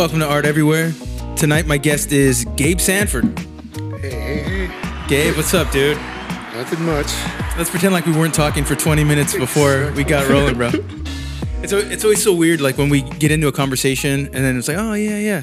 [0.00, 0.94] Welcome to Art Everywhere.
[1.36, 3.38] Tonight, my guest is Gabe Sanford.
[4.00, 5.06] Hey, hey, hey.
[5.08, 5.98] Gabe, what's up, dude?
[6.54, 7.12] Nothing much.
[7.58, 10.70] Let's pretend like we weren't talking for 20 minutes before we got rolling, bro.
[11.62, 14.68] It's, it's always so weird, like when we get into a conversation and then it's
[14.68, 15.42] like, oh, yeah, yeah.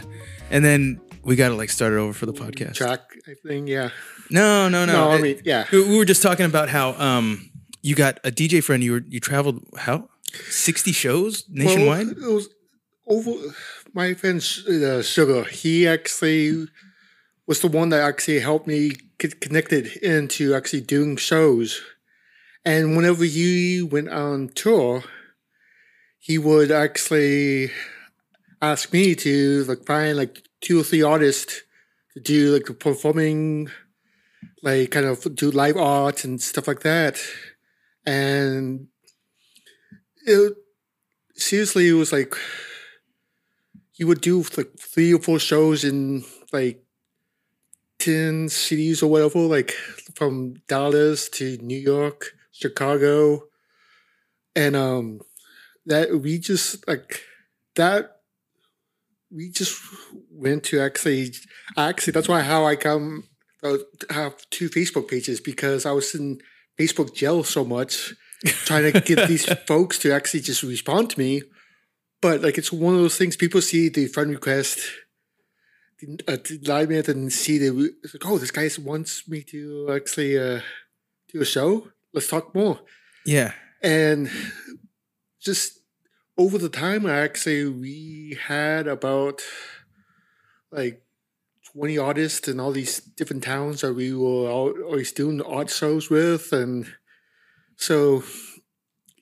[0.49, 2.73] And then we got to like start it over for the podcast.
[2.73, 3.91] Track, I think, yeah.
[4.31, 4.93] No, no, no.
[4.93, 5.65] No, I mean, yeah.
[5.71, 7.51] We we were just talking about how um
[7.83, 8.83] you got a DJ friend.
[8.83, 10.09] You were you traveled how
[10.49, 12.07] sixty shows nationwide.
[12.17, 12.49] Well, it was
[13.05, 13.31] over.
[13.97, 14.37] My friend
[14.69, 16.67] uh, Sugar, he actually
[17.47, 21.81] was the one that actually helped me get connected into actually doing shows.
[22.63, 25.03] And whenever he went on tour,
[26.19, 27.71] he would actually
[28.61, 31.63] ask me to like find like two or three artists
[32.13, 33.71] to do like performing,
[34.61, 37.19] like kind of do live art and stuff like that.
[38.05, 38.89] And
[40.23, 40.53] it
[41.33, 42.35] seriously it was like
[43.97, 46.83] he would do like three or four shows in like
[47.99, 49.71] 10 cities or whatever like
[50.15, 53.41] from dallas to new york chicago
[54.55, 55.19] and um
[55.85, 57.21] that we just like
[57.75, 58.17] that
[59.31, 59.81] we just
[60.31, 61.31] went to actually
[61.75, 63.23] actually that's why how i come
[63.63, 63.77] uh,
[64.11, 66.39] have two facebook pages because i was in
[66.79, 68.13] facebook jail so much
[68.45, 71.41] trying to get these folks to actually just respond to me.
[72.21, 74.79] But like it's one of those things people see the friend request,
[76.27, 79.91] uh, the live minute, and see the it's like, oh, this guy wants me to
[79.91, 80.61] actually uh,
[81.31, 81.89] do a show.
[82.13, 82.79] Let's talk more.
[83.25, 83.51] Yeah,
[83.81, 84.31] And
[85.39, 85.79] just
[86.37, 89.41] over the time, I actually we had about
[90.71, 91.03] like
[91.71, 96.53] twenty artists in all these different towns that we were always doing art shows with,
[96.53, 96.87] and
[97.75, 98.23] so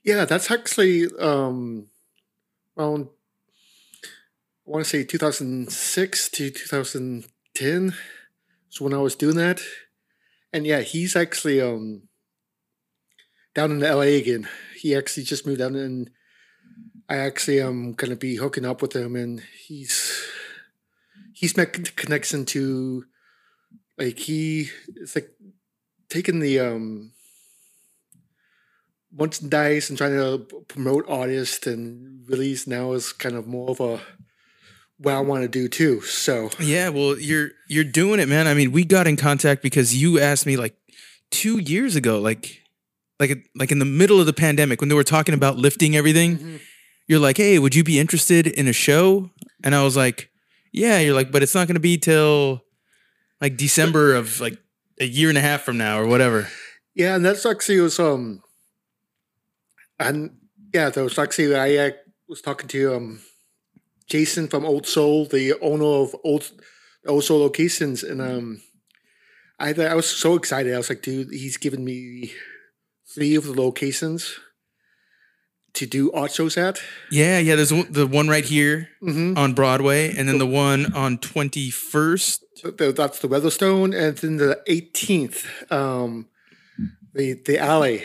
[0.03, 1.87] yeah, that's actually um,
[2.77, 3.09] around
[4.67, 7.93] I want to say two thousand six to two thousand ten.
[8.71, 9.61] is when I was doing that,
[10.51, 12.03] and yeah, he's actually um
[13.53, 14.47] down in LA again.
[14.79, 16.09] He actually just moved down and
[17.07, 20.25] I actually am gonna be hooking up with him and he's
[21.33, 23.05] he's con- connection to
[23.97, 25.29] like he it's like
[26.09, 27.11] taking the um
[29.17, 33.99] merchandise and trying to promote artists and release now is kind of more of a
[34.97, 36.01] what I want to do too.
[36.01, 36.89] So yeah.
[36.89, 38.47] Well, you're you're doing it, man.
[38.47, 40.75] I mean, we got in contact because you asked me like
[41.31, 42.61] two years ago, like
[43.19, 46.59] like like in the middle of the pandemic when they were talking about lifting everything.
[47.07, 49.29] You're like, hey, would you be interested in a show?
[49.63, 50.31] And I was like,
[50.71, 50.99] yeah.
[50.99, 52.63] You're like, but it's not going to be till
[53.39, 54.57] like December of like
[54.99, 56.47] a year and a half from now or whatever.
[56.95, 58.41] Yeah, and that's actually was um,
[59.99, 60.37] and
[60.73, 61.91] yeah, that was actually I uh,
[62.27, 63.19] was talking to um,
[64.07, 66.51] Jason from Old Soul, the owner of Old
[67.07, 68.61] Old Soul Locations, and um,
[69.59, 70.73] I I was so excited.
[70.73, 72.33] I was like, dude, he's given me
[73.13, 74.39] three of the locations
[75.73, 76.81] to do art shows at.
[77.11, 77.55] Yeah, yeah.
[77.55, 79.37] There's the one right here Mm-hmm.
[79.37, 82.39] on Broadway, and then the one on 21st.
[82.95, 86.27] That's the Weatherstone, and then the 18th, um,
[87.15, 88.03] the the alley.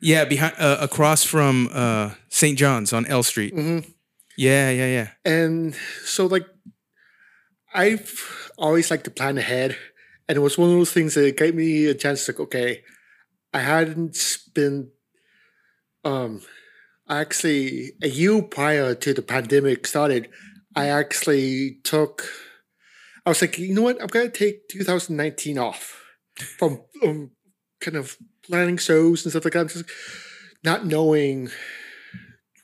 [0.00, 2.58] Yeah, behind uh, across from uh, St.
[2.58, 3.54] John's on L Street.
[3.54, 3.88] Mm-hmm.
[4.36, 5.08] Yeah, yeah, yeah.
[5.24, 5.74] And
[6.04, 6.46] so, like,
[7.72, 9.76] I've always liked to plan ahead.
[10.28, 12.82] And it was one of those things that gave me a chance to, like, okay,
[13.54, 14.18] I hadn't
[14.54, 14.90] been,
[16.04, 16.42] um,
[17.08, 20.28] actually, a year prior to the pandemic started,
[20.74, 22.28] I actually took,
[23.24, 24.02] I was like, you know what?
[24.02, 26.02] I'm going to take 2019 off
[26.58, 27.30] from um,
[27.80, 29.60] kind of planning shows and stuff like that.
[29.60, 29.84] I'm Just
[30.64, 31.46] not knowing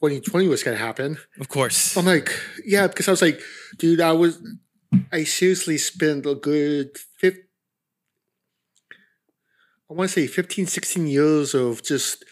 [0.00, 1.18] 2020 was going to happen.
[1.40, 1.96] Of course.
[1.96, 2.30] I'm like,
[2.64, 3.40] yeah, because I was like,
[3.78, 4.40] dude, I was,
[5.12, 6.96] I seriously spent a good
[9.92, 12.24] I want to say 15, 16 years of just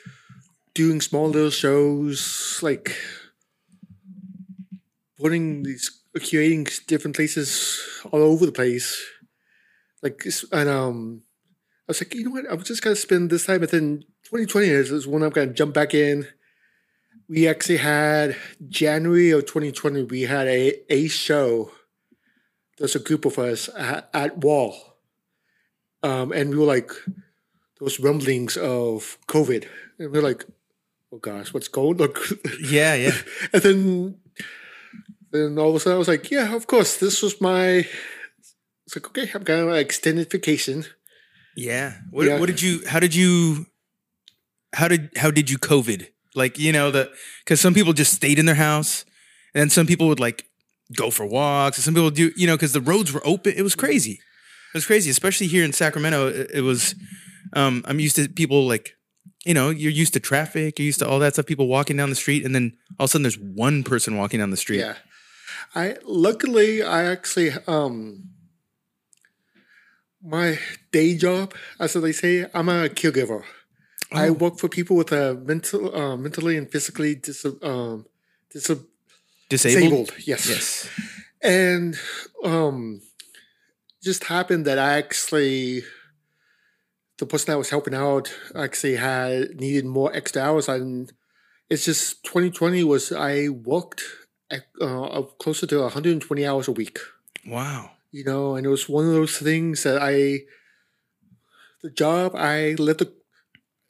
[0.72, 2.96] doing small little shows, like
[5.18, 5.90] putting these,
[6.26, 7.78] creating different places
[8.10, 9.04] all over the place.
[10.02, 11.22] Like, and um,
[11.90, 12.44] was like, you know what?
[12.50, 15.74] I'm just gonna spend this time, but then 2020 is, is when I'm gonna jump
[15.74, 16.26] back in
[17.30, 18.36] we actually had
[18.68, 20.02] January of 2020.
[20.02, 21.70] We had a a show.
[22.76, 24.74] There's a group of us at, at Wall,
[26.02, 26.90] um, and we were like
[27.78, 29.66] those rumblings of COVID,
[29.98, 30.44] and we are like,
[31.12, 32.18] "Oh gosh, what's going?" Look,
[32.68, 33.16] Yeah, yeah.
[33.52, 34.16] and then
[35.30, 37.86] then all of a sudden I was like, "Yeah, of course, this was my."
[38.86, 40.84] It's like, okay, I'm going on extended vacation.
[41.56, 41.94] Yeah.
[42.10, 42.38] What, Yeah.
[42.38, 42.82] what did you?
[42.86, 43.66] How did you?
[44.74, 46.06] How did how did you COVID?
[46.34, 47.10] Like you know the
[47.44, 49.04] because some people just stayed in their house,
[49.54, 50.44] and some people would like
[50.96, 51.78] go for walks.
[51.82, 53.52] Some people do, you know, because the roads were open.
[53.56, 54.12] It was crazy.
[54.12, 56.28] It was crazy, especially here in Sacramento.
[56.28, 56.94] It, it was.
[57.52, 58.92] Um, I'm used to people like,
[59.44, 60.78] you know, you're used to traffic.
[60.78, 61.46] You're used to all that stuff.
[61.46, 64.38] People walking down the street, and then all of a sudden, there's one person walking
[64.38, 64.78] down the street.
[64.78, 64.94] Yeah.
[65.74, 68.28] I luckily I actually um
[70.22, 70.58] my
[70.92, 73.42] day job, as they say, I'm a caregiver.
[74.12, 74.32] I Oh.
[74.32, 78.06] work for people with a mental, uh, mentally and physically dis- um,
[78.52, 78.86] dis- Disabled.
[79.48, 80.12] disabled.
[80.26, 80.48] Yes.
[80.48, 80.88] Yes.
[81.42, 81.96] And
[82.44, 83.00] um,
[84.02, 85.84] just happened that I actually,
[87.18, 91.12] the person I was helping out actually had needed more extra hours, and
[91.68, 94.02] it's just 2020 was I worked
[94.50, 96.98] at, uh, closer to 120 hours a week
[97.46, 97.92] Wow.
[98.12, 100.40] You know, and it was one of those things that I,
[101.82, 103.02] the job I lived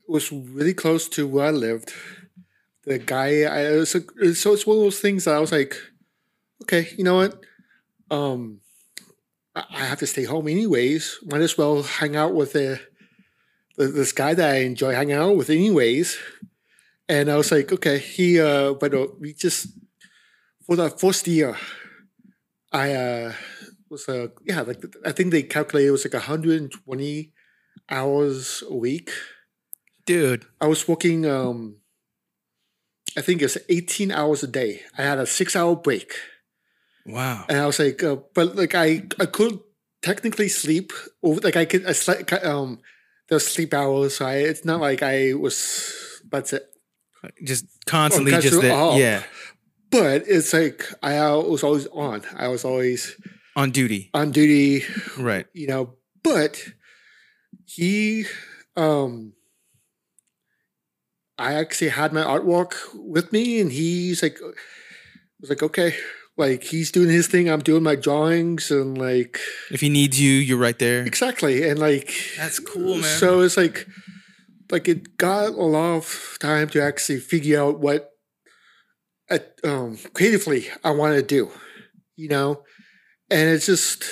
[0.09, 1.93] was really close to where I lived.
[2.85, 5.53] The guy, I it was a, so it's one of those things that I was
[5.53, 5.77] like,
[6.63, 7.45] okay, you know what,
[8.11, 8.61] um,
[9.55, 11.19] I, I have to stay home anyways.
[11.25, 12.81] Might as well hang out with the,
[13.77, 16.19] the this guy that I enjoy hanging out with anyways.
[17.09, 19.69] And I was like, okay, he, uh, but uh, we just
[20.67, 21.57] for the first year,
[22.73, 23.33] I uh
[23.91, 27.33] was uh yeah like I think they calculated it was like 120
[27.91, 29.11] hours a week.
[30.07, 30.47] Dude.
[30.61, 31.77] I was working um
[33.17, 34.83] I think it's 18 hours a day.
[34.97, 36.13] I had a six hour break,
[37.05, 37.45] Wow.
[37.49, 39.59] and I was like, uh, but like I I could
[40.01, 42.79] technically sleep over like I could I slept um
[43.29, 44.17] there's sleep hours.
[44.17, 46.67] So I, it's not like I was that's it.
[47.45, 48.97] Just constantly catch just that.
[48.97, 49.25] Yeah.
[49.91, 52.23] But it's like I was always on.
[52.37, 53.17] I was always
[53.61, 54.09] On duty.
[54.15, 54.85] on duty.
[55.19, 55.47] Right.
[55.53, 56.53] you know but
[57.65, 58.25] he
[58.77, 59.33] um
[61.39, 64.39] i actually had my artwork with me and he's like
[65.41, 65.95] was like okay
[66.37, 69.39] like he's doing his thing i'm doing my drawings and like
[69.71, 71.05] If he needs you, you're right there.
[71.05, 73.19] exactly and like That's cool, man.
[73.19, 73.87] so it's like
[74.71, 76.07] like it got a lot of
[76.41, 78.11] time to actually figure out what
[79.31, 81.51] uh, um creatively i want to do
[82.17, 82.63] you know
[83.31, 84.05] and it's just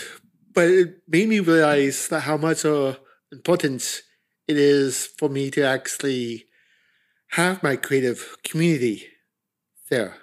[0.55, 2.94] but it made me realize that how much uh,
[3.32, 4.03] importance
[4.47, 6.47] it is for me to actually
[7.32, 9.06] have my creative community
[9.91, 10.17] there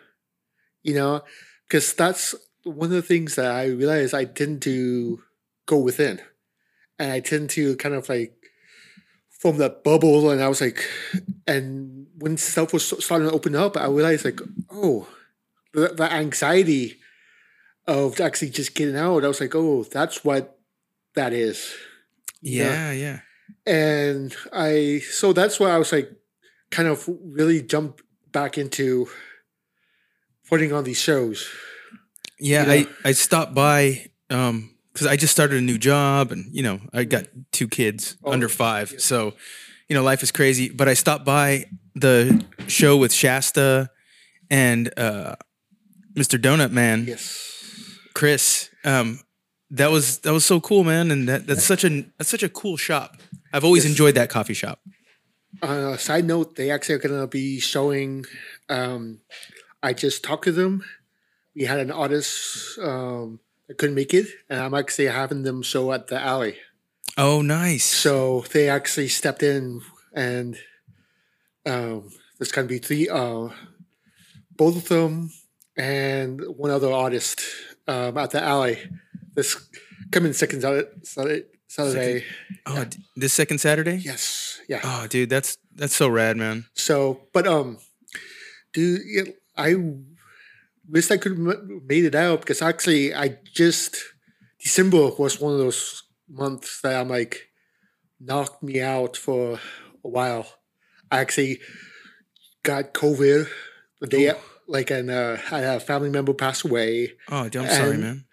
[0.85, 1.23] you know?
[1.67, 5.21] Because that's one of the things that i realized i tend to
[5.65, 6.21] go within.
[6.97, 8.33] And i tend to kind of like
[9.29, 10.83] form that bubble and i was like
[11.45, 14.39] and when stuff was starting to open up i realized like
[14.71, 15.07] oh
[15.73, 16.97] that, the anxiety
[17.87, 20.57] of actually just getting out i was like oh that's what
[21.15, 21.73] that is
[22.41, 23.19] Yeah, yeah.
[23.65, 26.11] and i so that's why i was like
[26.71, 28.01] kind of really jumped
[28.31, 29.07] back into
[30.49, 31.47] putting on these shows
[32.39, 32.89] Yeah, You know?
[33.05, 36.79] I, I stopped by um because I just started a new job and you know,
[36.93, 38.95] I got two kids Oh, under five.
[39.01, 39.33] So,
[39.89, 40.69] you know, life is crazy.
[40.69, 41.65] But I stopped by
[41.95, 43.89] the show with Shasta
[44.49, 45.35] and uh
[46.13, 46.39] Mr.
[46.39, 47.54] Donut Man, yes
[48.15, 48.69] Chris.
[48.83, 49.19] Um
[49.71, 51.11] that was that was so cool, man.
[51.11, 53.17] And that, that's such a that's such a cool shop.
[53.53, 53.91] I've always Yes.
[53.91, 54.79] enjoyed that coffee shop.
[55.61, 58.25] a side note, they actually are going to be showing.
[58.69, 59.19] Um,
[59.81, 60.83] I just talked to them.
[61.55, 65.93] We had an artist um, that couldn't make it, and I'm actually having them show
[65.93, 66.57] at the alley.
[67.17, 67.85] Oh, nice.
[67.85, 69.81] So they actually stepped in,
[70.13, 70.57] and
[71.65, 73.47] um, there's going to be three, uh,
[74.57, 75.31] both of them,
[75.77, 77.41] and one other artist
[77.87, 78.79] um, at the alley.
[79.35, 79.69] This
[80.11, 80.89] coming second Saturday.
[81.03, 81.43] Saturday,
[82.65, 83.97] oh, d- this second Saturday?
[83.97, 84.79] Yes, yeah.
[84.83, 86.65] Oh, dude, that's that's so rad, man.
[86.73, 87.79] So, but um,
[88.75, 89.23] yeah,
[89.57, 89.75] I
[90.87, 93.97] wish I could m- made it out because actually I just
[94.61, 97.49] December was one of those months that I'm like
[98.19, 99.59] knocked me out for
[100.03, 100.47] a while.
[101.11, 101.59] I actually
[102.63, 103.49] got COVID
[104.01, 104.33] the day
[104.67, 107.13] like and uh, had a family member pass away.
[107.29, 108.25] Oh, I'm sorry, man.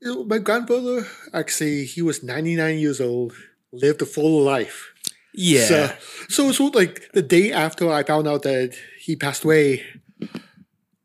[0.00, 3.32] You know, my grandfather actually he was 99 years old,
[3.72, 4.92] lived a full life.
[5.34, 5.64] Yeah.
[5.66, 5.92] So,
[6.28, 9.84] so it's what, like the day after I found out that he passed away,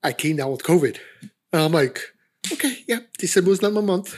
[0.04, 0.98] I came down with COVID.
[1.54, 2.00] And I'm like,
[2.52, 4.16] okay, yeah, December's not my month.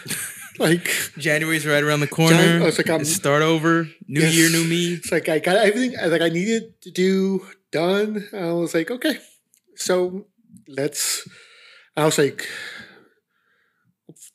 [0.60, 2.36] like, January's right around the corner.
[2.38, 3.88] Jan- I was like, I'm- start over.
[4.08, 4.36] New Yes.
[4.36, 4.94] year, new me.
[4.94, 8.28] it's like I got everything like I needed to do done.
[8.34, 9.18] I was like, okay,
[9.78, 10.26] so
[10.68, 11.28] let's.
[11.96, 12.48] I was like,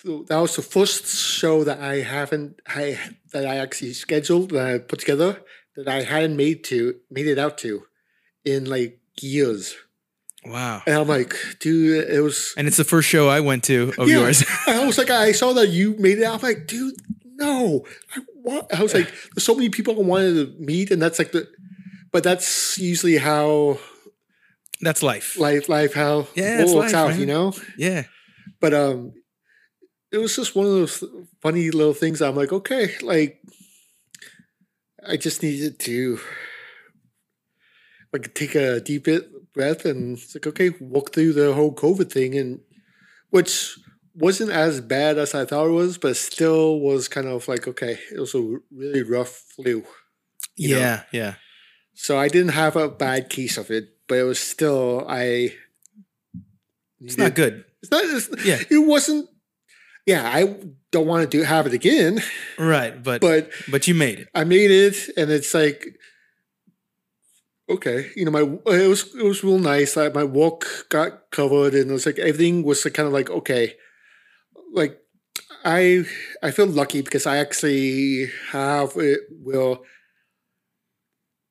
[0.05, 2.99] that was the first show that I haven't I
[3.33, 5.41] that I actually scheduled that I put together
[5.77, 7.85] that I hadn't made to made it out to
[8.45, 9.77] in like years.
[10.45, 10.83] Wow.
[10.87, 12.53] And I'm like, dude, it was.
[12.57, 14.19] And it's the first show I went to of Yeah.
[14.21, 14.45] yours.
[14.67, 16.25] I was like, I saw that you made it.
[16.25, 16.43] Out.
[16.43, 16.95] I'm like, dude,
[17.37, 17.85] no.
[18.17, 21.21] I, want, I was like, there's so many people I wanted to meet, and that's
[21.21, 21.47] like the.
[22.11, 23.79] But that's usually how
[24.83, 25.39] That's life.
[25.39, 27.55] life, life, how Yeah, it works out, you know.
[27.79, 28.05] Yeah.
[28.61, 29.13] But um,
[30.11, 31.05] it was just one of those
[31.41, 32.21] funny little things.
[32.21, 33.41] I'm like, okay, like,
[35.07, 36.19] I just needed to
[38.13, 39.09] like take a deep
[39.55, 42.61] breath and it's like, okay, walk through the whole COVID thing, and
[43.31, 43.79] which
[44.15, 47.99] wasn't as bad as I thought it was, but still was kind of like, okay,
[48.15, 49.85] it was a really rough flu.
[50.57, 50.81] you know?
[50.81, 51.03] Yeah.
[51.13, 51.35] Yeah.
[51.95, 55.55] So I didn't have a bad case of it, but it was still I.
[57.01, 57.65] It's not good.
[57.83, 58.05] It's not.
[58.05, 58.59] It's, Yeah.
[58.71, 59.29] It wasn't.
[60.07, 60.57] Yeah, I
[60.91, 62.21] don't want to do have it again,
[62.59, 63.03] Right.
[63.03, 64.29] But but, but you made it.
[64.35, 65.97] I made it, and it's like,
[67.69, 69.97] okay, you know, my it was it was real nice.
[69.97, 73.75] Like my walk got covered, and it was like everything was kind of like okay,
[74.73, 74.99] like
[75.65, 76.05] I
[76.43, 79.21] I feel lucky because I actually have it.
[79.31, 79.85] Will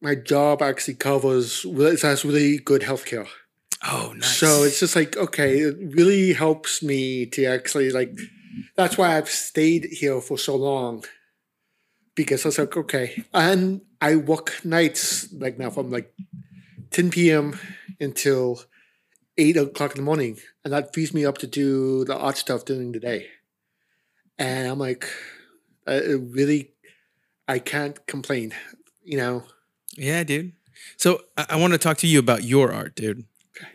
[0.02, 1.66] my job actually covers?
[1.66, 3.28] It has really good healthcare.
[3.84, 4.38] Oh, nice.
[4.38, 8.18] So it's just like, okay, it really helps me to actually like,
[8.76, 11.04] that's why I've stayed here for so long.
[12.14, 13.24] Because I was like, okay.
[13.34, 16.14] And I work nights like now from like
[16.92, 17.58] 10 p.m.
[18.00, 18.62] until
[19.38, 20.38] 8 o'clock in the morning.
[20.64, 23.28] And that frees me up to do the art stuff during the day.
[24.38, 25.08] And I'm like,
[25.88, 26.74] it really,
[27.48, 28.54] I can't complain,
[29.04, 29.44] you know?
[29.98, 30.54] Yeah, dude.
[30.98, 33.26] So I, I want to talk to you about your art, dude.
[33.58, 33.68] Okay.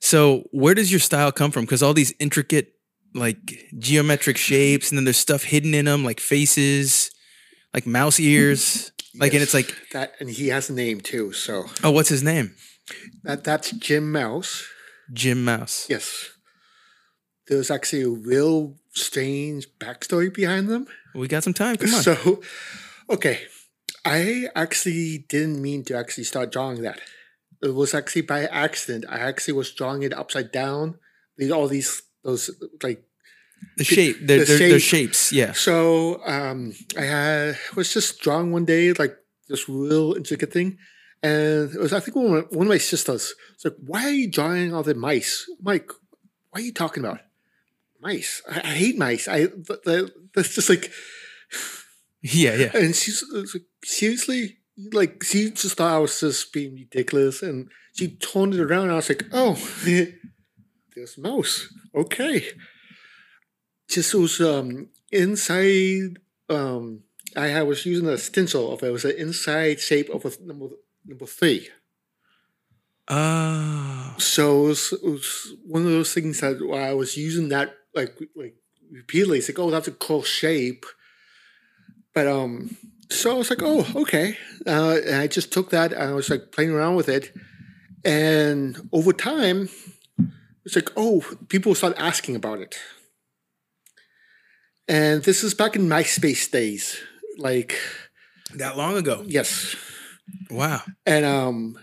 [0.00, 1.64] So where does your style come from?
[1.64, 2.74] Because all these intricate,
[3.14, 7.10] like geometric shapes, and then there's stuff hidden in them, like faces,
[7.74, 8.92] like mouse ears.
[9.18, 11.32] Like, and it's like, that, and he has a name too.
[11.32, 12.54] So oh, what's his name?
[13.24, 14.64] that that's Jim Mouse.
[15.12, 15.86] Jim Mouse.
[15.88, 16.30] Yes.
[17.48, 20.86] There's actually a real strange backstory behind them.
[21.14, 21.76] We got some time.
[21.76, 22.02] Come on.
[22.02, 22.40] So,
[23.10, 23.40] okay.
[24.04, 27.00] I actually didn't mean to actually start drawing that.
[27.62, 29.04] It was actually by accident.
[29.08, 30.98] I actually was drawing it upside down.
[31.36, 32.50] These all these those
[32.82, 33.04] like
[33.76, 34.16] the shape.
[34.22, 35.32] They're, the they're, they're shapes.
[35.32, 35.52] Yeah.
[35.52, 39.16] so um I had was just drawing one day like
[39.48, 40.78] this real intricate thing.
[41.22, 43.34] And it was I think one of my, one of my sisters.
[43.54, 45.46] It's like, why are you drawing all the mice?
[45.58, 45.90] I'm like,
[46.50, 47.20] what are you talking about?
[48.00, 48.40] Mice.
[48.50, 49.28] I, I hate mice.
[49.28, 50.90] I th- th- that's just like
[52.22, 52.54] Yeah.
[52.54, 52.70] Yeah.
[52.74, 54.58] and she's it's like, seriously,
[54.92, 58.84] like she just thought I was just being ridiculous, and she turned it around.
[58.84, 59.54] And I was like, oh,
[60.94, 61.72] there's mouse.
[61.94, 62.44] Okay.
[63.88, 66.18] Just was um inside.
[66.48, 67.04] Um,
[67.36, 68.88] I had- was using a stencil of it.
[68.88, 70.66] It was an inside shape of a number
[71.06, 71.68] number three.
[73.08, 74.14] Oh.
[74.18, 78.16] So it was, it was one of those things that I was using that like
[78.36, 78.54] like
[78.90, 79.38] repeatedly.
[79.38, 80.86] It's like, oh, that's a cool shape.
[82.14, 82.76] But um,
[83.10, 84.36] so I was like, oh, okay.
[84.66, 87.32] Uh, and I just took that and I was like playing around with it,
[88.04, 89.68] and over time,
[90.64, 92.76] it's like, oh, people started asking about it.
[94.88, 96.98] And this is back in MySpace days,
[97.38, 97.78] like
[98.56, 99.22] That long ago.
[99.26, 99.76] yes.
[100.50, 100.82] Wow.
[101.06, 101.78] And um,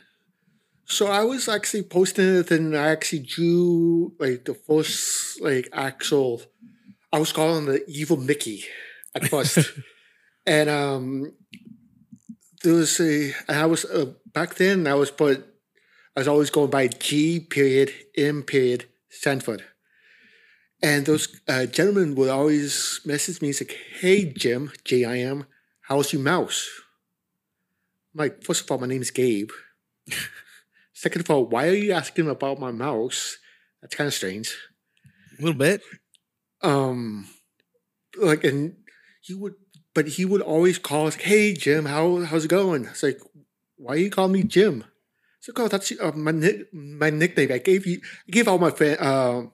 [0.85, 6.41] so I was actually posting it, and I actually drew like the first like actual.
[7.11, 8.65] I was calling the evil Mickey
[9.15, 9.57] at first,
[10.47, 11.33] and um,
[12.63, 13.33] there was a.
[13.47, 14.87] And I was uh, back then.
[14.87, 15.45] I was put.
[16.15, 19.63] I was always going by G period M period Sanford.
[20.81, 25.45] And those uh, gentlemen would always message me, like, hey, Jim, J I M,
[25.81, 26.69] how's your mouse?
[28.13, 29.49] I'm like, first of all, my name is Gabe.
[30.93, 33.37] Second of all, why are you asking about my mouse?
[33.81, 34.55] That's kind of strange.
[35.37, 35.81] A little bit.
[36.61, 37.27] Um,
[38.15, 38.77] like, and
[39.21, 39.55] he would,
[39.97, 43.19] but he would always call us, "Hey Jim, how how's it going?" It's like,
[43.77, 44.83] why you call me Jim?
[45.39, 47.51] It's like, oh, that's uh, my nick, my nickname.
[47.51, 49.53] I gave you, I gave all my friend, um,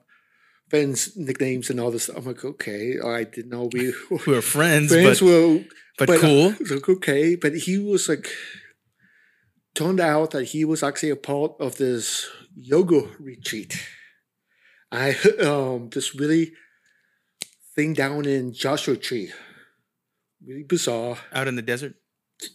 [0.68, 2.10] friends nicknames and all this.
[2.10, 3.94] I'm like, okay, I didn't know we
[4.26, 5.64] We were friends, friends but, were
[5.96, 6.54] but, but, uh, cool.
[6.70, 8.28] like, okay, but he was like,
[9.74, 13.72] turned out that he was actually a part of this yoga retreat.
[14.92, 16.52] I um this really
[17.74, 19.32] thing down in Joshua Tree,
[20.46, 21.18] really bizarre.
[21.32, 21.94] Out in the desert.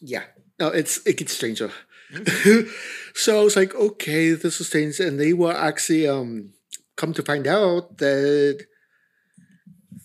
[0.01, 0.24] Yeah,
[0.60, 1.72] no, it's it gets stranger.
[3.13, 6.53] so I was like, okay, this is strange, and they were actually um
[6.96, 8.65] come to find out that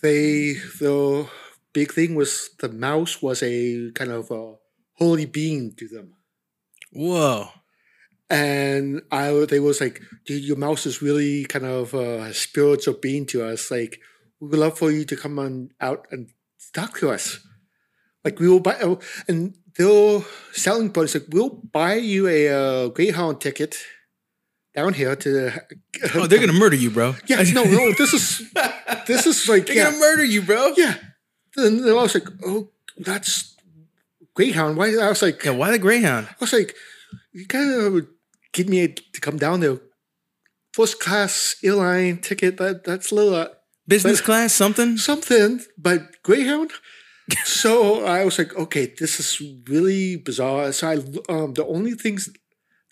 [0.03, 1.27] they the
[1.73, 4.55] big thing was the mouse was a kind of a
[4.99, 6.15] holy being to them,
[6.93, 7.49] Whoa.
[8.31, 13.27] and I they was like, dude, your mouse is really kind of a spiritual being
[13.27, 13.71] to us.
[13.71, 13.99] Like,
[14.41, 16.29] we would love for you to come on out and
[16.73, 17.41] talk to us.
[18.25, 20.21] Like we will buy, oh, and their
[20.53, 23.77] selling point is like, we'll buy you a uh, Greyhound ticket
[24.75, 25.51] down here to.
[26.15, 27.15] Oh, they're gonna murder you, bro.
[27.27, 28.51] yeah, no, no, this is
[29.07, 30.73] this is like They're yeah, gonna murder you, bro.
[30.77, 30.95] yeah.
[31.57, 33.57] And I was like, oh, that's
[34.35, 34.77] Greyhound.
[34.77, 34.89] Why?
[34.97, 36.27] I was like, Yeah, why the Greyhound?
[36.29, 36.75] I was like,
[37.33, 38.07] you gotta
[38.53, 39.79] give me a, to come down there.
[40.73, 42.57] First class airline ticket.
[42.57, 43.49] That that's a little uh,
[43.87, 44.97] Business class, something?
[44.97, 46.73] something, but Greyhound.
[47.45, 50.73] So I was like, okay, this is really bizarre.
[50.73, 50.97] So I
[51.33, 52.29] um the only things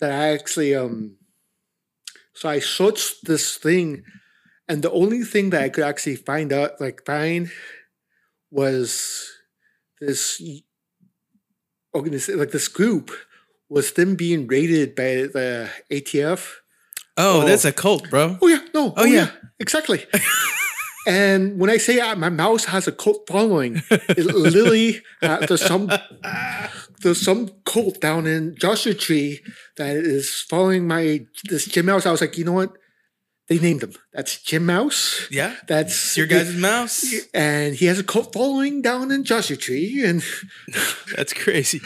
[0.00, 1.16] that I actually um
[2.34, 4.04] so I searched this thing,
[4.68, 7.50] and the only thing that I could actually find out like find
[8.50, 9.28] was
[10.00, 10.40] this
[11.94, 13.10] organization like this group
[13.68, 16.56] was them being raided by the ATF.
[17.16, 17.46] Oh, Oh.
[17.46, 18.38] that's a cult, bro.
[18.40, 18.94] Oh yeah, no.
[18.96, 19.30] Oh, yeah.
[19.60, 20.04] exactly.
[21.06, 25.64] and when I say uh, my mouse has a cult following, it literally uh, there's
[25.64, 25.90] some
[27.02, 29.40] there's some cult down in Joshua Tree
[29.76, 32.06] that is following my this Jim Mouse.
[32.06, 32.76] I was like, you know what?
[33.48, 33.92] They named him.
[34.12, 35.26] That's Jim Mouse.
[35.30, 35.56] Yeah.
[35.66, 37.12] That's It's your guys' mouse.
[37.34, 40.22] and he has a cult following down in Joshua Tree, and
[41.16, 41.80] That's crazy.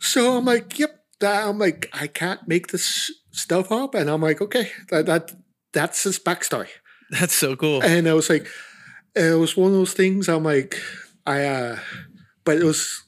[0.00, 0.94] so I'm like, yep.
[1.20, 5.32] I'm like, I can't make this stuff up, and I'm like, okay, that that
[5.72, 6.68] that's his backstory.
[7.20, 7.82] That's so cool.
[7.82, 8.46] And I was like,
[9.14, 10.28] it was one of those things.
[10.28, 10.80] I'm like,
[11.26, 11.78] I, uh,
[12.44, 13.02] but it was,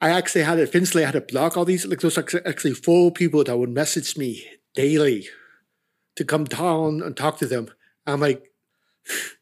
[0.00, 0.68] I actually had it.
[0.68, 1.86] Eventually, I had to block all these.
[1.86, 5.28] Like, there was actually four people that would message me daily
[6.16, 7.68] to come down and talk to them.
[8.06, 8.42] I'm like,
[9.08, 9.32] like,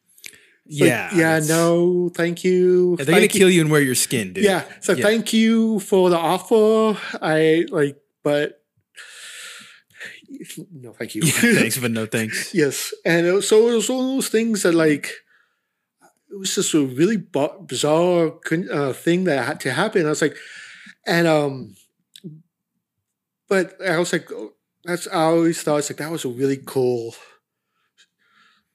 [0.66, 1.14] Yeah.
[1.14, 2.96] yeah, no, thank you.
[2.96, 3.28] They're gonna you.
[3.28, 4.44] kill you and wear your skin, dude.
[4.44, 4.64] Yeah.
[4.80, 5.04] So Yeah.
[5.04, 6.98] thank you for the offer.
[7.20, 8.62] I like, but
[10.72, 11.22] no, thank you.
[11.24, 12.54] Yeah, thanks, but no thanks.
[12.54, 12.92] yes.
[13.04, 15.10] And it was, so it was one of those things that like,
[16.30, 18.32] it was just a really bu- bizarre
[18.72, 20.06] uh, thing that had to happen.
[20.06, 20.36] I was like,
[21.06, 21.76] and um,
[23.48, 24.52] but I was like, oh,
[24.84, 27.14] that's I always thought it's like that was a really cool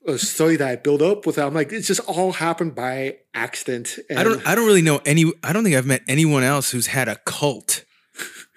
[0.07, 1.37] uh, story that I built up with.
[1.37, 3.99] I'm like, it just all happened by accident.
[4.09, 6.71] And I don't I don't really know any I don't think I've met anyone else
[6.71, 7.83] who's had a cult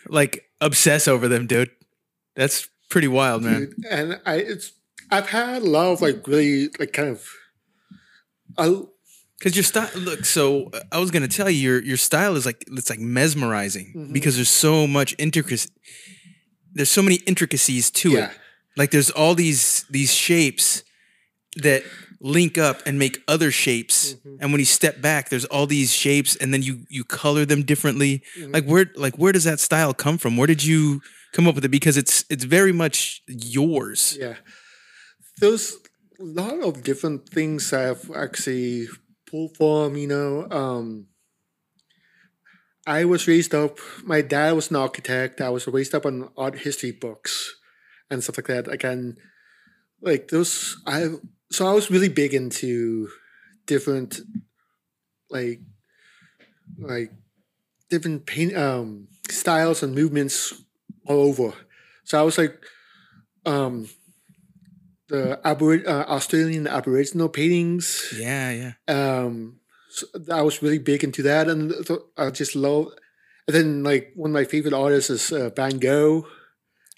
[0.09, 1.71] like obsess over them, dude.
[2.37, 3.61] That's pretty wild, man.
[3.61, 4.73] dude, and I it's
[5.11, 7.21] I've had a lot of like really like kind of
[8.59, 8.67] I
[9.39, 10.25] Because your style, look.
[10.25, 14.13] So I was gonna tell you, your your style is like it's like mesmerizing Mhm.
[14.13, 15.69] because there's so much intricacy.
[16.75, 18.39] There's so many intricacies to yeah it.
[18.77, 20.83] Like there's all these these shapes
[21.63, 21.83] that
[22.21, 24.15] link up and make other shapes.
[24.15, 24.39] Mhm.
[24.41, 27.63] And when you step back, there's all these shapes, and then you you color them
[27.65, 28.23] differently.
[28.39, 28.53] Mhm.
[28.55, 30.37] Like where like where does that style come from?
[30.39, 31.01] Where did you
[31.33, 31.71] come up with it?
[31.71, 34.17] Because it's it's very much yours.
[34.19, 34.37] yeah
[35.41, 35.77] there's
[36.21, 38.87] a lot of different things I've actually
[39.27, 41.07] pulled from you know um
[42.87, 46.59] I was raised up my dad was an architect I was raised up on art
[46.61, 47.55] history books
[48.11, 49.17] and stuff like that again
[50.01, 51.09] like those I
[51.51, 53.09] so I was really big into
[53.67, 54.21] different
[55.31, 55.61] like
[56.79, 57.13] like
[57.91, 60.62] different paint um styles and movements
[61.07, 61.53] all over.
[62.05, 62.59] So I was like
[63.47, 63.89] um
[65.09, 68.13] the uh, Australian Aboriginal paintings.
[68.17, 68.73] Yeah, yeah.
[68.89, 69.61] Um
[69.91, 71.73] so I was really big into that and
[72.17, 72.87] I just love
[73.47, 76.27] and then like one of my favorite artists is uh, Van Gogh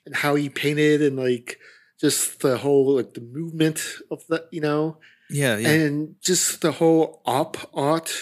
[0.06, 1.58] and how he painted and like
[2.00, 4.98] just the whole like the movement of the you know
[5.30, 5.70] Yeah, yeah.
[5.70, 8.12] and just the whole op art,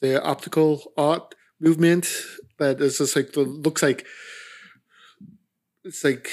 [0.00, 2.06] the optical art movement
[2.58, 4.04] that is just like the looks like
[5.84, 6.30] it's like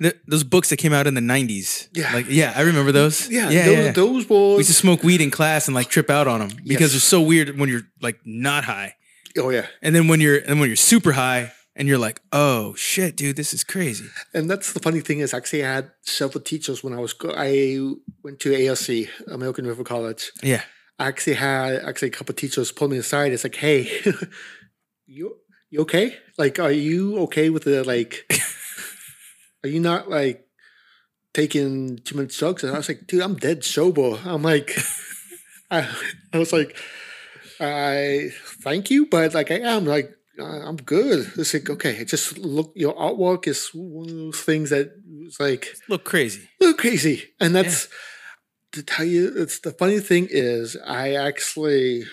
[0.00, 1.88] Th- those books that came out in the '90s.
[1.94, 2.12] Yeah.
[2.12, 3.30] like yeah, I remember those.
[3.30, 3.92] yeah, yeah, those, yeah.
[3.92, 6.80] those We used to smoke weed in class and like trip out on them because
[6.80, 6.90] Yes.
[6.92, 8.94] they're so weird when you're like not high,
[9.38, 12.74] oh yeah, and then when you're and when you're super high and you're like, oh
[12.74, 14.04] shit, dude, this is crazy.
[14.34, 17.34] and that's the funny thing is actually I had several teachers when I was go-
[17.34, 20.30] I went to ASC American River College.
[20.42, 20.60] Yeah,
[20.98, 23.32] I actually had actually a couple of teachers pull me aside.
[23.32, 23.88] It's like, hey,
[25.06, 25.36] you
[25.70, 26.16] you okay?
[26.36, 28.30] Like, are you okay with the like?
[29.62, 30.46] are you not like
[31.34, 32.62] taking too much drugs?
[32.62, 34.18] And I was like, dude, I'm dead sober.
[34.24, 34.76] I'm like,
[35.70, 35.88] I,
[36.32, 36.76] I was like,
[37.60, 38.30] I
[38.62, 40.12] thank you, but like I am like.
[40.38, 41.32] I'm good.
[41.38, 41.92] It's like okay.
[41.92, 42.70] It just look.
[42.76, 44.92] Your artwork is one of those things that
[45.22, 46.46] it's like look crazy.
[46.60, 47.32] look crazy.
[47.40, 47.88] And that's
[48.72, 52.04] to tell you, it's the funny thing is I actually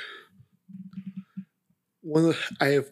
[2.02, 2.90] one of I have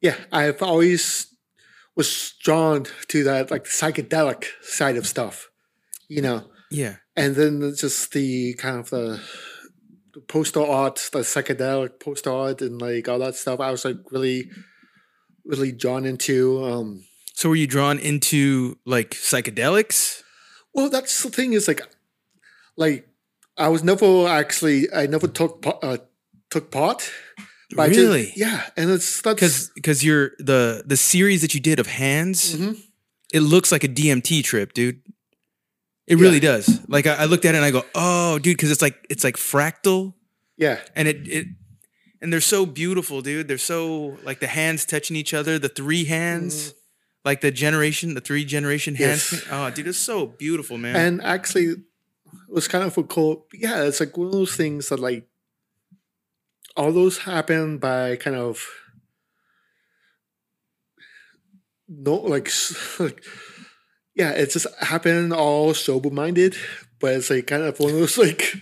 [0.00, 1.31] yeah, I've always
[1.96, 5.50] was drawn to that like psychedelic side of stuff,
[6.08, 6.44] you know.
[6.70, 6.96] Yeah.
[7.16, 9.20] And then just the kind of the,
[10.14, 13.60] the poster art, the psychedelic poster art, and like all that stuff.
[13.60, 14.50] I was like really,
[15.44, 16.64] really drawn into.
[16.64, 20.22] Um, So were you drawn into like psychedelics?
[20.74, 21.82] well, that's the thing is like,
[22.76, 23.06] like
[23.58, 25.98] I was never actually I never took uh,
[26.48, 27.10] took part.
[27.76, 28.32] But I just- Really?
[28.36, 32.54] yeah, and it's that's Because because you're the the series that you did of hands,
[32.56, 32.80] Mhm.
[33.32, 35.00] it looks like a DMT trip, dude.
[36.06, 36.52] It really Yeah.
[36.56, 36.80] does.
[36.88, 39.24] Like I, I looked at it and I go, oh, dude, because it's like it's
[39.24, 40.14] like fractal,
[40.56, 41.46] yeah, and it it
[42.20, 43.48] and they're so beautiful, dude.
[43.48, 46.74] They're so like the hands touching each other, the three hands,
[47.24, 49.22] like the generation, the three generation hands.
[49.22, 49.34] Mm-hmm.
[49.36, 49.44] Yes.
[49.50, 50.96] Oh, dude, it's so beautiful, man.
[50.96, 51.78] and actually it
[52.48, 53.46] was kind of a cool.
[53.54, 55.26] Yeah, it's like one of those things that like
[56.76, 58.66] all those happen by kind of
[61.88, 62.50] no like,
[64.14, 66.56] yeah, it just happened all sober minded,
[66.98, 68.54] but it's like kind of one of those like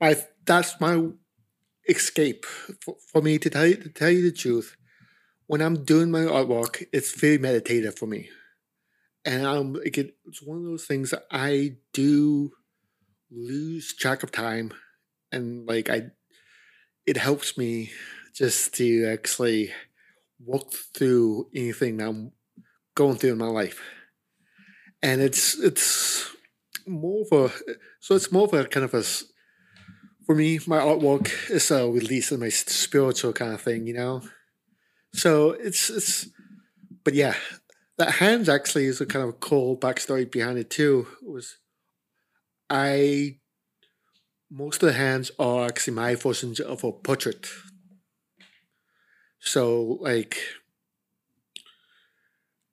[0.00, 1.08] my that's my
[1.88, 4.76] escape for, for me to tell you to tell you the truth.
[5.46, 8.30] When I'm doing my artwork, it's very meditative for me,
[9.24, 12.52] and I'm like it, it's one of those things that I do
[13.30, 14.72] lose track of time,
[15.30, 16.12] and like I,
[17.06, 17.90] it helps me
[18.34, 19.72] just to actually
[20.44, 22.32] walk through anything that I'm
[22.94, 23.80] going through in my life,
[25.02, 26.30] and it's it's
[26.86, 29.02] more of a so it's more of a kind of a
[30.26, 34.22] for me my artwork is a release of my spiritual kind of thing, you know.
[35.14, 36.28] So it's it's,
[37.04, 37.34] but yeah,
[37.98, 41.06] that hands actually is a kind of a cool backstory behind it too.
[41.22, 41.58] It was
[42.70, 43.38] I
[44.52, 47.48] most of the hands are actually my versions of a portrait.
[49.40, 50.36] So like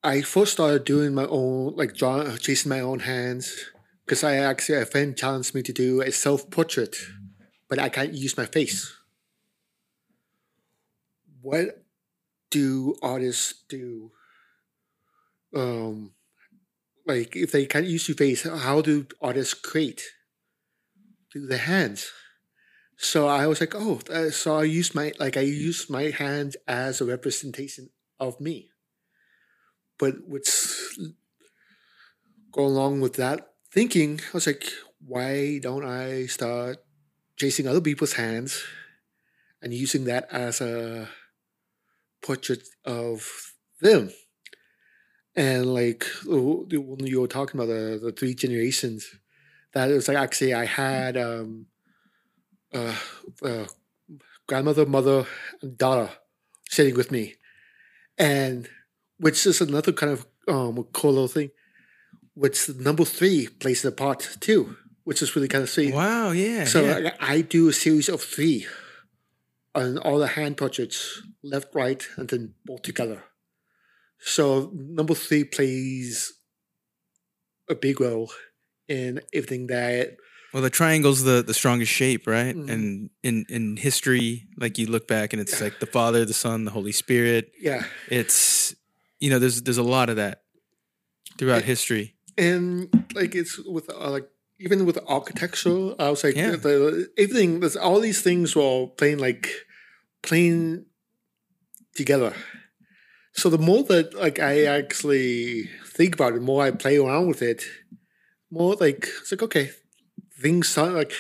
[0.03, 3.71] I first started doing my own like drawing chasing my own hands
[4.05, 6.97] because I actually a friend challenged me to do a self portrait,
[7.69, 8.93] but I can't use my face.
[11.41, 11.85] What
[12.51, 14.11] do artists do?
[15.55, 16.11] Um,
[17.05, 20.03] like if they can't use your face, how do artists create?
[21.31, 22.11] Through their hands.
[22.97, 26.57] So I was like, oh, uh, so I use my like I use my hands
[26.67, 27.89] as a representation
[28.19, 28.71] of me.
[29.97, 30.97] But what's
[32.51, 34.65] go along with that thinking, I was like,
[35.05, 36.77] why don't I start
[37.37, 38.63] chasing other people's hands
[39.61, 41.09] and using that as a
[42.21, 44.11] portrait of them?
[45.35, 49.07] And like the- when you were talking about the, the three generations,
[49.73, 51.67] that was like actually I had um,
[52.73, 52.95] uh,
[53.43, 53.65] uh,
[54.47, 55.25] grandmother, mother,
[55.61, 56.09] and daughter
[56.69, 57.35] sitting with me,
[58.17, 58.67] and
[59.17, 61.51] which is another kind of um, cool little thing.
[62.33, 65.93] Which number three plays a part too, which is really kind of sweet.
[65.93, 66.65] wow, yeah.
[66.65, 66.97] So yeah.
[66.97, 68.65] like, I do a series of three
[69.75, 73.23] on all the hand portraits, left, right, and then both together.
[74.19, 76.33] So number three plays
[77.69, 78.31] a big role
[78.89, 80.17] in everything that
[80.53, 82.55] Well, the triangle's the the strongest shape, right?
[82.55, 82.69] Mhm.
[82.73, 86.65] And in in history, like you look back and it's like the Father, the Son,
[86.65, 87.51] the Holy Spirit.
[87.61, 87.83] yeah.
[88.09, 88.75] It's
[89.19, 90.41] you know, there's there's a lot of that
[91.37, 91.73] throughout Yeah.
[91.75, 92.15] history.
[92.37, 92.87] and
[93.19, 94.27] like it's with uh, like
[94.59, 96.55] even with architecture, I was like Yeah.
[96.55, 97.59] the, everything.
[97.61, 99.47] There's all these things were playing like
[100.21, 100.85] playing
[101.95, 102.33] together.
[103.33, 107.27] So the more that like I actually think about it, the more I play around
[107.27, 107.63] with it,
[108.51, 109.71] more like it's like okay,
[110.41, 111.13] things sound like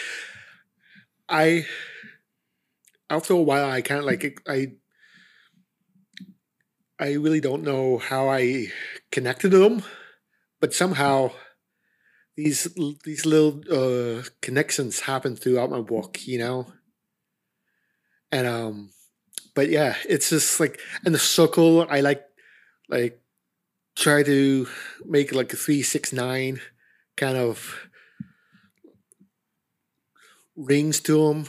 [1.27, 1.65] I.
[3.11, 4.73] After a while, I kind of like I.
[6.99, 8.67] I really don't know how I
[9.09, 9.83] connected them
[10.59, 11.31] but somehow
[12.35, 12.67] these
[13.03, 16.67] these little uh, connections happen throughout my work, you know.
[18.31, 18.91] And um,
[19.55, 21.85] but yeah, it's just like in the circle.
[21.89, 22.23] I like
[22.87, 23.21] like
[23.95, 24.67] try to
[25.05, 26.61] make like a three six nine
[27.19, 27.89] kind of
[30.55, 31.45] rings to them.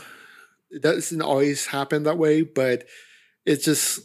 [0.70, 2.84] It doesn't always happen that way, but
[3.44, 4.00] it's just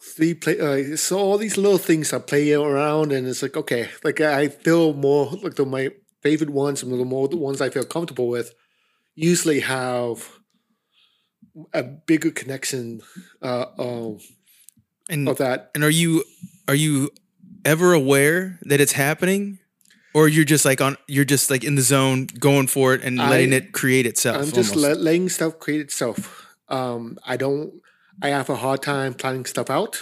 [0.00, 3.88] three play uh, so all these little things I play around and it's like okay
[4.04, 5.90] like I feel more like the my
[6.22, 8.54] favorite ones and the more the ones I feel comfortable with
[9.16, 10.38] usually have
[11.72, 13.00] a bigger connection
[13.42, 14.18] uh, um,
[15.10, 16.24] And of that and are you
[16.68, 17.10] are you
[17.64, 19.58] ever aware that it's happening?
[20.14, 23.18] Or you're just like on you're just like in the zone going for it and
[23.18, 24.42] letting I- it create itself.
[24.42, 27.74] I'm just let, letting stuff create itself um, I don't
[28.22, 29.98] I have a hard time planning stuff out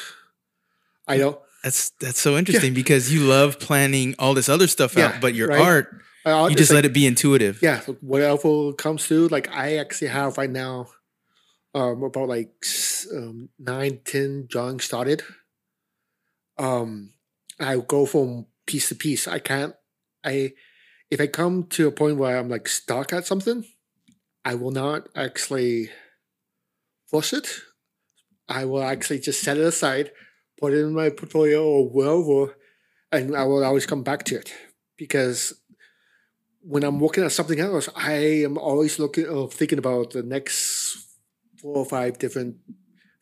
[1.08, 1.42] I know.
[1.62, 5.34] That's that's so interesting because you love planning all this other stuff Yeah, out, but
[5.34, 5.60] your right.
[5.60, 6.02] art,
[6.50, 7.60] you just like- let it be intuitive.
[7.60, 10.86] yeah, so whatever comes through, like I actually have right now,
[11.74, 12.52] um, about like
[13.12, 15.22] um, nine, ten drawings started.
[16.58, 17.12] Um,
[17.58, 19.26] I go from piece to piece.
[19.26, 19.74] I can't.
[20.24, 20.52] I
[21.10, 23.64] if I come to a point where I'm like stuck at something,
[24.44, 25.90] I will not actually
[27.06, 27.48] force it.
[28.48, 30.12] I will actually just set it aside,
[30.60, 32.56] put it in my portfolio or wherever,
[33.12, 34.52] and I will always come back to it
[34.96, 35.54] because
[36.60, 38.14] when I'm working at something else, I
[38.44, 41.06] am always looking or thinking about the next
[41.60, 42.56] four or five different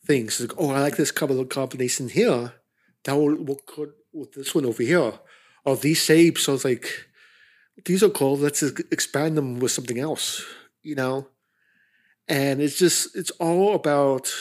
[0.05, 0.39] things.
[0.39, 2.53] Like, oh, I like this couple color combination here.
[3.03, 5.13] That will work good with this one over here.
[5.63, 6.43] Or these shapes.
[6.43, 6.87] So it's like,
[7.85, 8.37] these are cool.
[8.37, 10.43] Let's expand them with something else,
[10.83, 11.27] you know?
[12.27, 14.33] And it's just, it's all about,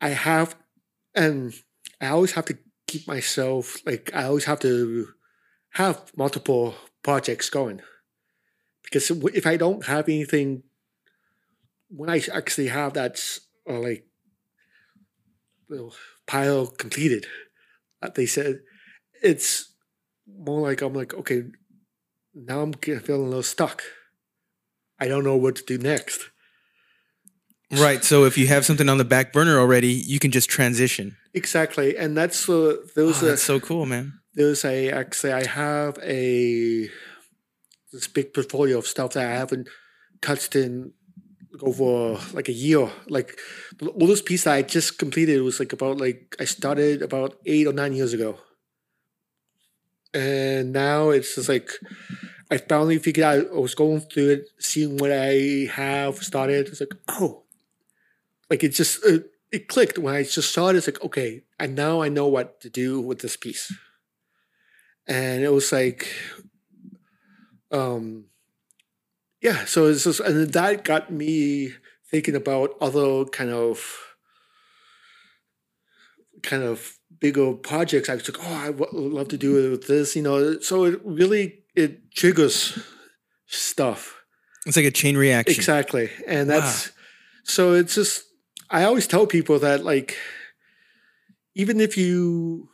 [0.00, 0.56] I have,
[1.14, 1.54] and
[2.00, 5.08] I always have to keep myself, like, I always have to
[5.70, 7.80] have multiple projects going
[8.90, 10.64] because if I don't have anything,
[11.88, 13.20] when I actually have that
[13.68, 14.04] uh, like
[15.68, 15.94] little
[16.26, 17.26] pile completed,
[18.14, 18.60] they said
[19.22, 19.72] it's
[20.26, 21.44] more like I'm like okay,
[22.34, 23.82] now I'm feeling a little stuck.
[24.98, 26.30] I don't know what to do next.
[27.72, 28.04] Right.
[28.04, 31.16] So if you have something on the back burner already, you can just transition.
[31.34, 34.14] Exactly, and that's uh, those Oh, are that's so cool, man.
[34.34, 36.88] there's a actually I have a
[37.92, 39.68] this big portfolio of stuff that I haven't
[40.20, 40.92] touched in
[41.62, 42.90] over like a year.
[43.08, 43.38] Like
[43.78, 47.72] the oldest piece I just completed was like about like I started about eight or
[47.72, 48.38] nine years ago.
[50.12, 51.70] And now it's just like
[52.50, 56.68] I finally figured out I was going through it, seeing what I have started.
[56.68, 57.44] It's like, oh,
[58.48, 60.76] like it just it, it clicked when I just saw it.
[60.76, 63.72] It's like, okay, and now I know what to do with this piece
[65.10, 66.06] and it was like
[67.72, 68.24] um
[69.42, 71.72] yeah so it's just and that got me
[72.10, 74.16] thinking about other kind of
[76.42, 79.86] kind of bigger projects i was like oh i would love to do it with
[79.86, 82.78] this you know so it really it triggers
[83.46, 84.16] stuff
[84.66, 85.56] It's like a chain reaction.
[85.56, 86.10] Exactly.
[86.26, 86.92] And that's
[87.44, 88.24] so it's just
[88.68, 90.16] I always tell people that like
[91.54, 92.68] even if you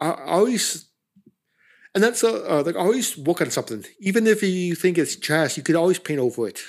[0.00, 0.87] I always
[1.98, 3.84] and that's uh, uh, like always work on something.
[3.98, 6.60] Even if you think it's trash, you could always paint over it.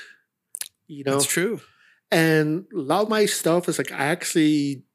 [0.87, 1.61] You know, That's true.
[2.09, 4.85] and a lot of my stuff is like I actually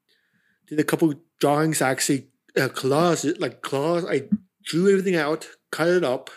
[0.67, 1.81] did a couple drawings.
[1.81, 4.03] I actually uh, collage like collage.
[4.09, 4.27] I
[4.65, 6.29] drew everything out, cut it up,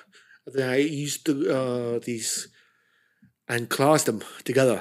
[0.46, 2.46] and then I used the, uh, these
[3.48, 4.80] and collaged them together.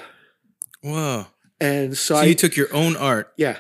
[0.83, 1.25] Whoa.
[1.59, 3.57] And so, So I you took your own art yeah,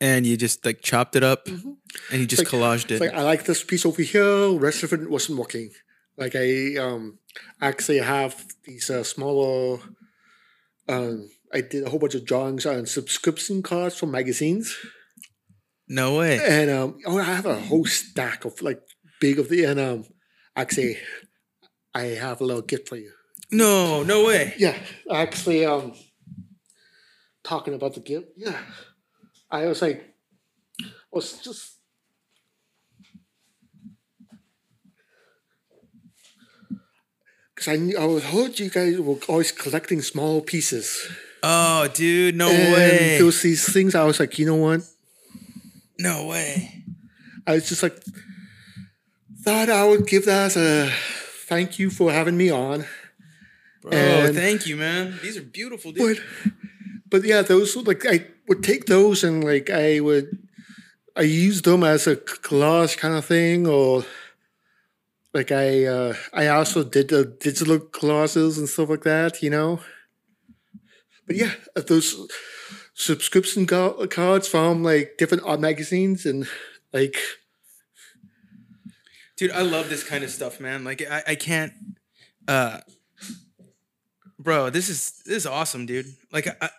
[0.00, 1.76] and you just like chopped it up Mhm.
[2.10, 3.00] And you just Like- collaged it.
[3.00, 4.50] like I like this piece over here.
[4.52, 5.70] Rest of it wasn't working.
[6.16, 7.18] Like I um
[7.60, 9.80] actually have these uh, smaller.
[10.88, 14.76] Um, I did a whole bunch of drawings on subscription cards from magazines.
[15.88, 16.38] no way.
[16.42, 18.80] And um, oh, I have a whole stack of like
[19.20, 20.04] big of the and um,
[20.56, 20.98] actually,
[21.94, 23.12] I have a little gift for you.
[23.50, 24.54] No, no way.
[24.58, 24.76] Yeah,
[25.10, 25.94] actually, um,
[27.44, 28.28] talking about the gift.
[28.36, 28.58] Yeah,
[29.50, 30.04] I was like,
[30.82, 31.76] I was just.
[37.58, 41.08] Because I, knew- I was heard you guys were always collecting small pieces.
[41.42, 43.16] Oh, dude, no and way.
[43.16, 44.82] there was these things I was like, you know what?
[45.98, 46.84] no way.
[47.48, 47.96] I was just like,
[49.42, 50.92] thought I would give that as a
[51.48, 52.84] thank you for having me on.
[53.82, 55.18] Bro, And- thank you, man.
[55.22, 56.20] These are beautiful, dude.
[56.44, 56.52] But,
[57.10, 60.38] but yeah, those like I would take those and like I would,
[61.16, 64.04] I use them as a collage kind of thing, or
[65.34, 69.80] like I, uh, I also did the digital collages and stuff like that, you know.
[71.26, 72.16] But yeah, uh, those
[72.94, 76.48] subscription ca- cards from like different art magazines and
[76.92, 77.16] like
[79.36, 80.82] Dude, I love this kind of stuff, man.
[80.82, 81.72] Like I, I can't
[82.48, 82.80] uh
[84.38, 86.06] bro, this is this is awesome, dude.
[86.32, 86.70] Like I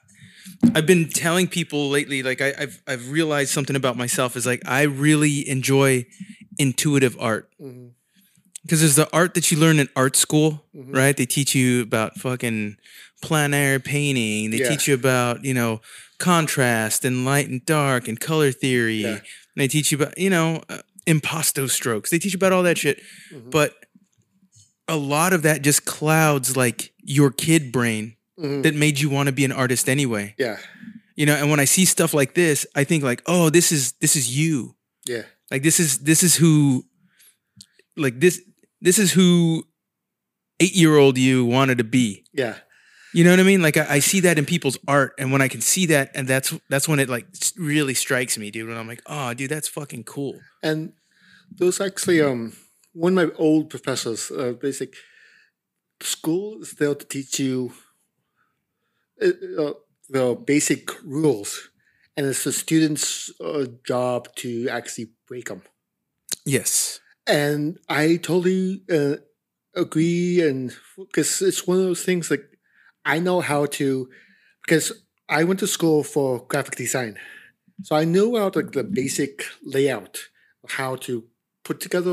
[0.75, 4.61] I've been telling people lately, like I, I've I've realized something about myself is like
[4.65, 6.05] I really enjoy
[6.57, 7.49] intuitive art.
[7.61, 7.91] mhm,
[8.69, 10.95] Because there's the art that you learn in art school, Mhm.
[10.95, 11.17] right?
[11.17, 12.77] They teach you about fucking
[13.19, 14.51] plein air painting.
[14.51, 14.69] They Yeah.
[14.69, 15.81] teach you about, you know,
[16.19, 19.01] contrast and light and dark and color theory.
[19.01, 19.09] Yeah.
[19.15, 19.21] And
[19.55, 22.11] they teach you about, you know, uh, impasto strokes.
[22.11, 23.01] They teach you about all that shit.
[23.33, 23.49] Mhm.
[23.49, 23.73] But
[24.87, 29.27] a lot of that just clouds like your kid brain mhm, that made you want
[29.27, 30.35] to be an artist anyway.
[30.37, 30.57] yeah,
[31.15, 33.93] You know, and when I see stuff like this, I think like, oh, this is
[33.99, 34.75] this is you.
[35.07, 35.23] Yeah.
[35.49, 36.85] Like this is this is who
[37.97, 38.39] like this
[38.81, 39.67] this is who
[40.59, 42.25] eight year old you wanted to be.
[42.33, 42.55] Yeah.
[43.13, 43.61] You know what I mean?
[43.61, 46.27] Like I, I see that in people's art, and when I can see that, and
[46.27, 47.25] that's that's when it like
[47.57, 48.67] really strikes me, dude.
[48.67, 50.39] When I'm like, oh, dude, that's fucking cool.
[50.61, 50.93] And
[51.49, 52.53] those actually, um,
[52.93, 54.93] one of my old professors, uh, basic
[56.01, 57.73] school is there to teach you
[59.21, 59.27] uh,
[59.59, 59.73] uh,
[60.07, 61.69] the basic rules,
[62.15, 65.63] and it's the student's uh, job to actually break them.
[66.45, 66.99] Yes.
[67.29, 69.17] And I totally uh,
[69.75, 72.45] agree, and because it's one of those things like
[73.05, 74.09] I know how to,
[74.65, 74.91] because
[75.29, 77.19] I went to school for graphic design,
[77.83, 80.19] so I knew about like the basic layout,
[80.69, 81.25] how to
[81.65, 82.11] put together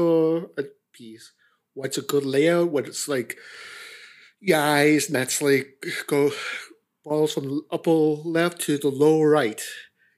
[0.59, 1.33] a piece,
[1.75, 3.39] what's a good layout, what it's like,
[4.47, 6.31] guys, and that's like go
[7.05, 9.63] balls from the upper left to the lower right.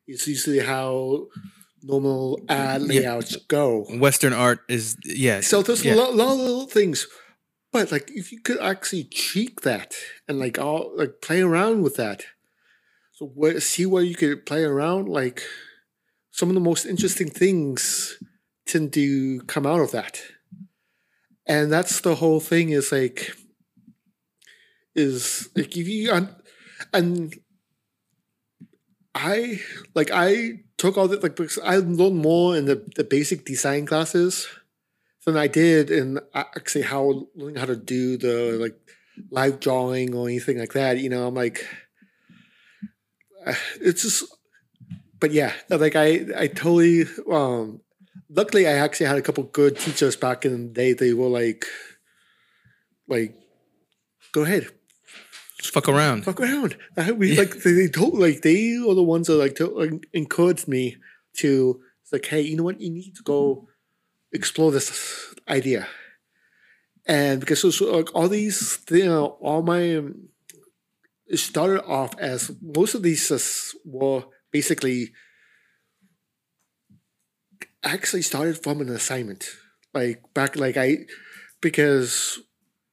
[0.07, 1.29] It's usually how
[1.83, 2.87] normal ad Yeah.
[2.89, 3.85] layouts go.
[3.99, 5.41] Western art is yeah.
[5.41, 5.95] So there's yeah.
[5.95, 7.07] a lot, lot of little things,
[7.73, 9.95] but like if you could actually tweak that
[10.27, 12.25] and like all like play around with that,
[13.13, 15.09] so where, see where you could play around.
[15.09, 15.43] Like
[16.31, 18.17] some of the most interesting things
[18.67, 20.21] tend to come out of that,
[21.47, 22.71] and that's the whole thing.
[22.71, 23.33] Is like
[24.95, 26.35] is like if you and,
[26.93, 27.35] and
[29.19, 29.61] I
[29.95, 33.85] like I took all the like because I learned more in the, the basic design
[33.85, 34.47] classes
[35.27, 38.79] than I did in actually how learning how to do the like
[39.31, 40.99] live drawing or anything like that.
[40.99, 41.67] You know, I'm like,
[43.45, 44.25] uh, it's just,
[45.19, 47.81] but yeah, like I I totally um.
[48.31, 50.93] Luckily, I actually had a couple good teachers back in the day.
[50.93, 51.65] They were like,
[53.07, 53.35] like,
[54.33, 54.69] go ahead,
[55.61, 56.25] Just fuck around.
[56.25, 56.77] fuck around.
[56.97, 57.41] I, we Yeah.
[57.41, 60.97] like they, they told like they are the ones that like, to, like encouraged me
[61.39, 62.81] to it's like, hey, you know what?
[62.81, 63.69] You need to go
[64.33, 65.87] explore this idea.
[67.07, 70.29] And because so, so like all these, you know, all my um,
[71.27, 73.39] it started off as most of these uh,
[73.85, 75.13] were basically
[77.83, 79.45] actually started from an assignment.
[79.95, 81.07] Like back, like I
[81.61, 82.39] because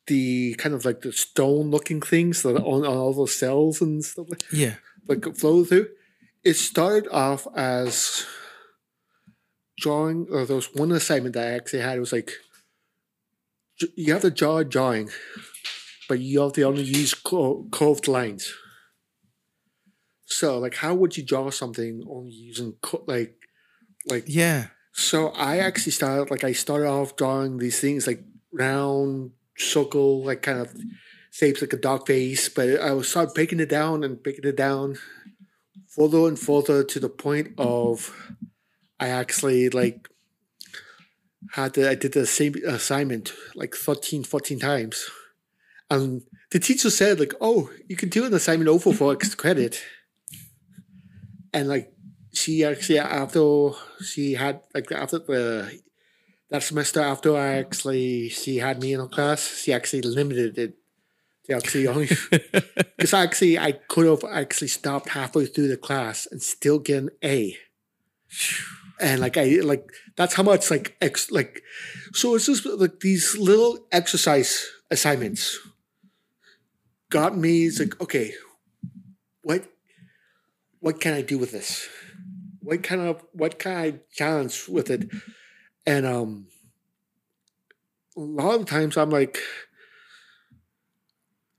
[0.08, 3.82] the kind of like the stone looking things that are on, on all those cells
[3.82, 4.76] and stuff like, Yeah.
[5.08, 5.88] like flow through.
[6.44, 8.26] It started off as
[9.78, 11.98] drawing, or there was one assignment that I actually had.
[11.98, 12.32] It was like
[13.96, 15.10] you have to draw a drawing,
[16.08, 18.54] but you have to only use cur- curved lines.
[20.28, 23.36] So, like, how would you draw something only using like,
[24.08, 24.68] like Yeah.
[24.94, 30.42] so I actually started like I started off drawing these things like round circle, like
[30.42, 30.76] kind of
[31.32, 34.56] shapes like a dog face, but I was start breaking it down and breaking it
[34.56, 34.98] down
[35.88, 38.34] further and further to the point of
[39.00, 40.10] I actually like
[41.52, 45.10] had to, I did the same assignment like 13, 14 times.
[45.90, 49.84] And the teacher said like, oh, you can do an assignment over for extra credit.
[51.54, 51.92] And like
[52.34, 53.70] she actually after
[54.04, 55.80] she had like after the
[56.50, 60.78] that semester after I actually she had me in her class, she actually limited it
[61.46, 62.10] to actually only
[62.98, 67.10] because actually I could have actually stopped halfway through the class and still get an
[67.24, 67.58] A.
[69.00, 71.62] And like I like that's how much like ex like
[72.14, 75.60] so it's just like these little exercise assignments
[77.10, 78.34] got me it's like okay
[79.42, 79.66] what
[80.80, 81.88] what can I do with this?
[82.62, 85.10] What kind of what can I challenge with it?
[85.86, 86.48] And um
[88.18, 89.40] a lot of times I'm like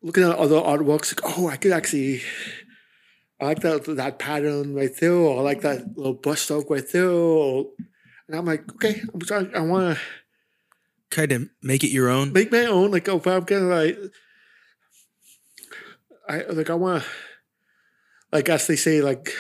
[0.02, 2.22] looking at other artworks, like, oh, I could actually
[3.40, 6.86] I like that that pattern right there, or I like that little brush stroke right
[6.90, 7.10] there.
[7.10, 7.66] Or,
[8.26, 10.02] and I'm like, okay, I'm sorry, I want to
[11.10, 12.32] Kind of make it your own.
[12.32, 12.90] make my own.
[12.90, 13.98] Like, oh, but I'm gonna like,
[16.28, 17.08] I like, I want to,
[18.32, 19.32] like, as they say, like,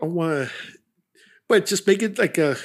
[0.00, 0.54] I want to,
[1.54, 2.56] but just make it like a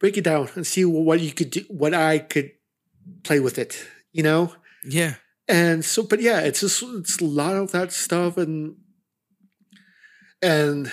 [0.00, 2.50] break it down and see what you could do, what I could
[3.22, 4.52] play with it, you know.
[4.84, 5.14] Yeah.
[5.46, 8.74] And so, but yeah, it's just it's a lot of that stuff, and
[10.42, 10.90] and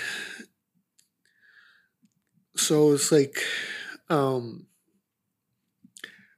[2.56, 3.42] so it's like,
[4.08, 4.66] um,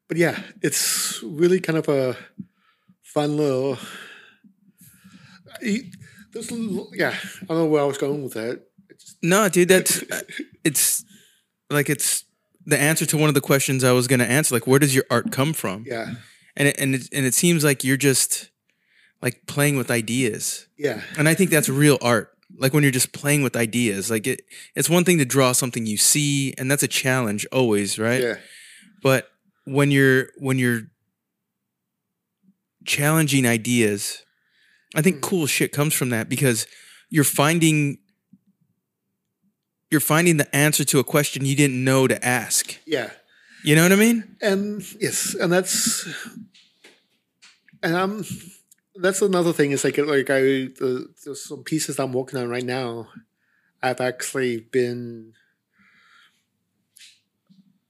[0.08, 2.16] but yeah, it's really kind of a
[3.02, 3.76] fun little.
[5.60, 6.50] There's,
[6.94, 8.62] yeah, I don't know where I was going with that.
[9.24, 10.20] No, dude, that's uh,
[10.64, 11.04] it's
[11.70, 12.24] like it's
[12.66, 14.54] the answer to one of the questions I was going to answer.
[14.54, 15.84] Like, where does your art come from?
[15.86, 16.14] yeah,
[16.56, 18.50] And it, and it, and it seems like you're just
[19.22, 20.66] like playing with ideas.
[20.78, 21.00] Yeah.
[21.18, 22.30] And I think that's real art.
[22.56, 24.10] Like when you're just playing with ideas.
[24.10, 24.42] Like it
[24.76, 28.22] it's one thing to draw something you see and that's a challenge always, right?
[28.22, 28.36] Yeah.
[29.02, 29.28] But
[29.64, 30.82] when you're when you're
[32.84, 34.22] challenging ideas,
[34.94, 35.22] I think Mm.
[35.22, 36.66] cool shit comes from that because
[37.10, 37.98] you're finding
[39.94, 42.76] you're finding the answer to a question you didn't know to ask.
[42.84, 43.10] Yeah.
[43.62, 44.36] You know what I mean?
[44.42, 46.04] And yes, and that's
[47.80, 48.24] and I'm
[48.96, 49.70] that's another thing.
[49.70, 50.40] Is like like I
[50.80, 53.06] the, there's some pieces I'm working on right now.
[53.80, 55.34] I've actually been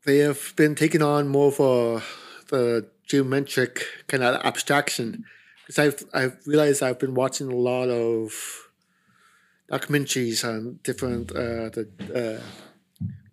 [0.05, 2.03] they have been taking on more of a
[2.51, 5.25] the geometric kind of abstraction
[5.67, 8.64] because I've I've realized I've been watching a lot of
[9.71, 12.43] documentaries on different uh, the uh,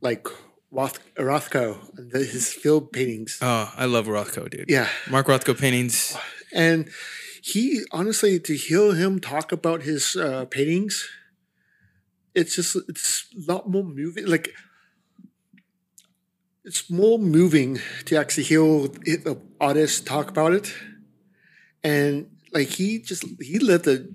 [0.02, 0.28] like
[0.72, 3.40] Roth, Rothko and his field paintings.
[3.42, 4.66] Oh, I love Rothko, dude.
[4.70, 6.16] Yeah, Mark Rothko paintings.
[6.54, 6.90] and
[7.42, 11.10] he honestly to hear him talk about his uh, paintings,
[12.34, 14.26] it's just it's a lot more moving.
[14.28, 14.54] Like
[16.64, 20.74] it's more moving to actually hear the artist talk about it,
[21.84, 24.06] and like he just he lived a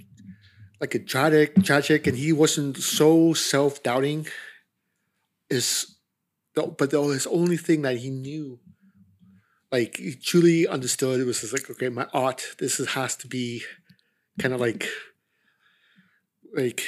[0.81, 4.27] like a tragic tragic, and he wasn't so self doubting.
[5.49, 5.97] Is
[6.55, 8.59] but the his only thing that he knew
[9.70, 13.29] like he truly understood it was just like okay my art this is, has to
[13.29, 13.62] be
[14.39, 14.89] kind of like
[16.55, 16.83] like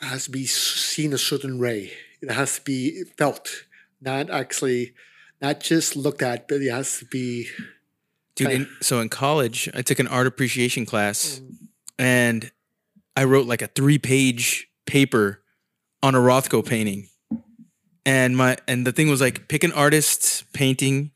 [0.00, 1.90] has to be seen a certain way
[2.20, 3.64] it has to be felt
[4.00, 4.92] not actually
[5.40, 7.48] not just looked at but it has to be
[8.36, 11.68] Dude, in, so in college, I took an art appreciation class mm.
[11.98, 12.50] and
[13.16, 15.42] I wrote like a three page paper
[16.02, 17.08] on a Rothko painting.
[18.06, 21.10] And my and the thing was like pick an artist's painting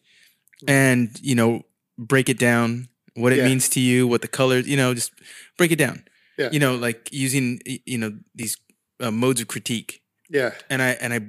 [0.67, 1.63] and you know
[1.99, 3.45] break it down what it Yeah.
[3.47, 5.13] means to you what the colors you know just
[5.59, 6.05] break it down
[6.39, 6.49] Yeah.
[6.53, 8.57] you know like using you know these
[9.01, 11.21] uh, modes of critique yeah and i and i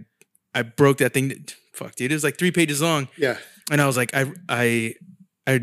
[0.59, 3.37] i broke that thing fuck dude it was like three pages long yeah
[3.71, 4.95] and I was like, I, I,
[5.45, 5.59] I,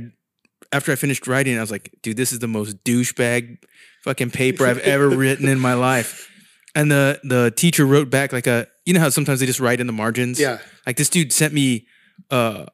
[0.73, 3.59] after I finished writing, I was like, dude, this is the most douchebag
[4.05, 6.31] fucking paper I've ever written in my life.
[6.75, 9.81] And the the teacher wrote back like a, you know how sometimes they just write
[9.81, 10.39] in the margins.
[10.39, 11.87] yeah Like this dude sent me
[12.31, 12.67] uh,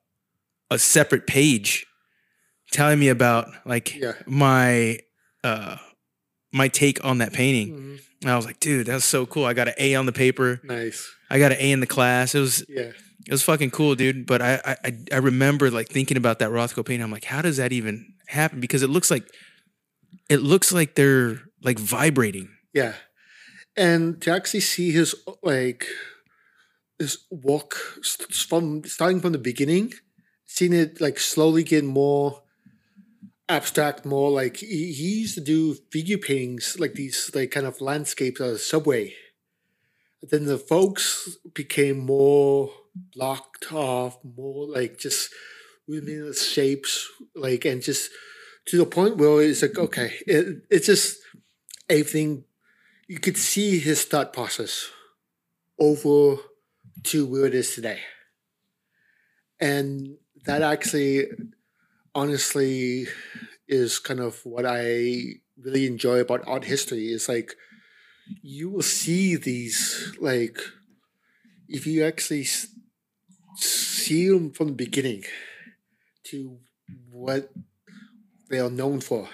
[0.70, 1.86] a separate page
[2.72, 4.14] telling me about like Yeah.
[4.26, 4.99] my
[5.45, 5.76] uh
[6.53, 7.74] my take on that painting.
[7.76, 8.01] Mhm.
[8.22, 9.45] And I was like, dude, that's so cool.
[9.45, 10.61] I got an A on the paper.
[10.64, 12.34] nice I got an A in the class.
[12.34, 12.90] It was yeah
[13.27, 14.27] it was fucking cool, dude.
[14.27, 17.03] But I, I I- remember like thinking about that Rothko painting.
[17.03, 18.61] I'm like, how does that even happen?
[18.61, 19.25] Because it looks like
[20.29, 22.49] it looks like they're like vibrating.
[22.73, 22.95] Yeah.
[23.77, 25.87] And to actually see his like
[26.99, 27.75] his walk
[28.49, 29.93] from starting from the beginning,
[30.47, 32.43] seeing it like slowly get more
[33.49, 37.81] abstract, more like he, he used to do figure paintings, like these like kind of
[37.81, 39.14] landscapes of the subway.
[40.23, 45.30] Then the folks became more blocked off, more like just
[45.88, 48.11] rudimentous shapes, like and just
[48.66, 51.18] to the point where it's like okay, it, it's just
[51.88, 52.45] everything
[53.09, 54.90] you could see his thought process
[55.78, 56.40] over
[57.05, 58.01] to where it is today.
[59.61, 61.26] And that actually,
[62.14, 63.07] honestly,
[63.68, 67.07] is kind of what I really enjoy about art history.
[67.12, 67.55] Is like
[68.43, 70.59] you will see these, like,
[71.68, 72.47] if you actually
[73.57, 75.24] see them from the beginning
[76.24, 76.59] to
[77.11, 77.50] what
[78.48, 79.28] they are known for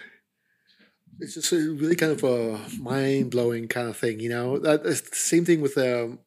[1.20, 4.58] it's just a really kind of a mind blowing kind of thing, you know.
[4.58, 6.20] That it's the same thing with um,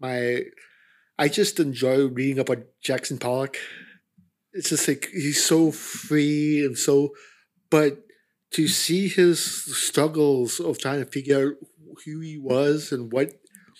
[0.00, 0.44] my.
[1.18, 3.58] I just enjoy reading about Jackson Pollock.
[4.52, 7.10] It's just like he's so free and so,
[7.70, 8.02] but
[8.52, 9.44] to see his
[9.76, 11.54] struggles of trying to figure out
[12.04, 13.32] who he was and what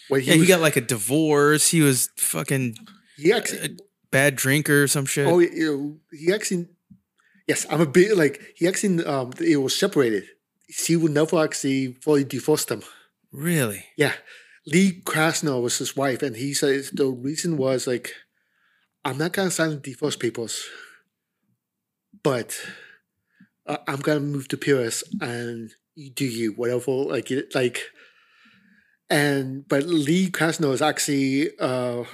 [0.08, 1.70] what he Yeah, he got like a divorce.
[1.70, 2.76] He was fucking
[3.20, 3.70] he actually a
[4.10, 5.26] bad drinker or some shit.
[5.26, 5.38] oh
[6.12, 6.68] he actually
[7.46, 10.24] yes I'm a bit like he actually um it was separated.
[10.68, 12.82] She would never actually fully divorce him.
[13.32, 13.86] really?
[13.96, 14.14] Yeah.
[14.66, 18.12] Lee Krasner was his wife, and he said the reason was like,
[19.04, 20.64] I'm not gonna sign the divorce papers,
[22.22, 22.60] but
[23.66, 27.80] uh, I'm gonna move to Paris, and you do you whatever like it like.
[29.08, 32.04] And but Lee Krasner is actually, uh,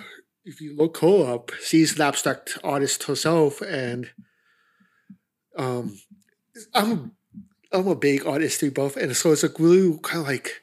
[0.46, 4.10] if you look her up, she's an abstract artist herself, and
[5.56, 5.98] um,
[6.74, 7.12] I'm
[7.72, 10.62] I'm a big art history buff, and so it's like really kind of like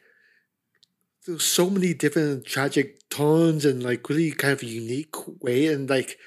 [1.28, 6.18] there's so many different tragic tones and like really kind of unique way, and like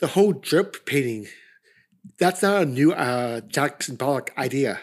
[0.00, 1.26] the whole drip painting.
[2.18, 4.80] That's not a new uh, Jackson Pollock idea.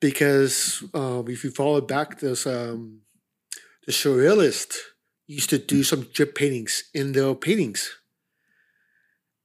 [0.00, 3.00] because um, if you follow back, there's um,
[3.86, 4.74] the surrealist
[5.26, 7.90] used to do some drip paintings in their paintings,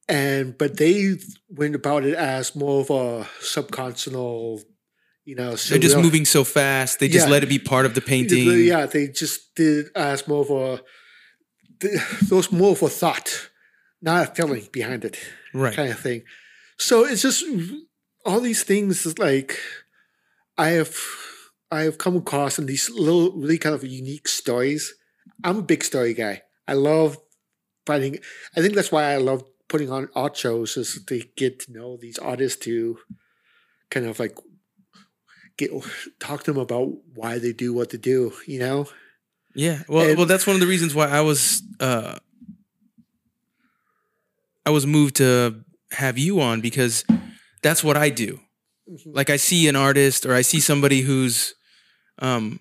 [0.08, 1.18] and but they
[1.50, 4.62] went about it as more of a subcontinental,
[5.26, 7.00] you know, They're just moving so fast.
[7.00, 7.32] They just Yeah.
[7.32, 8.48] let it be part of the painting.
[8.66, 10.84] Yeah, they just did as more of a.
[11.80, 13.50] th- There was more of a thought,
[14.02, 15.18] not a feeling behind it.
[15.54, 15.76] Right.
[15.76, 16.24] kind of thing.
[16.78, 17.44] So it's just
[18.26, 19.60] all these things is like
[20.58, 20.96] I have
[21.72, 24.94] I have come across in these little really kind of unique stories.
[25.44, 26.44] I'm a big story guy.
[26.68, 27.18] I love
[27.86, 28.20] finding
[28.56, 31.98] I think that's why I love putting on art shows is to get to know
[31.98, 32.98] these artists to
[33.90, 34.38] kind of like
[35.58, 35.72] get
[36.20, 38.88] talk to them about why they do what they do, you know?
[39.56, 39.84] Yeah.
[39.88, 42.20] Well, And- well, that's one of the reasons why I was uh
[44.66, 47.04] I was moved to have you on because
[47.62, 48.40] that's what I do.
[48.90, 49.16] Mhm.
[49.16, 51.54] Like I see an artist or I see somebody who's
[52.20, 52.60] um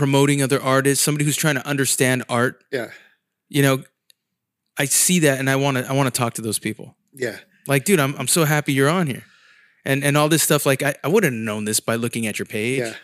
[0.00, 2.90] promoting other artists, somebody who's trying to understand art, Yeah.
[3.50, 3.84] you know,
[4.78, 6.96] I see that and I want to I want to talk to those people.
[7.12, 7.36] Yeah.
[7.66, 9.24] Like, dude, I'm I'm so happy you're on here.
[9.84, 12.38] And and all this stuff like I, I wouldn't have known this by looking at
[12.38, 12.78] your page.
[12.80, 12.94] Yeah.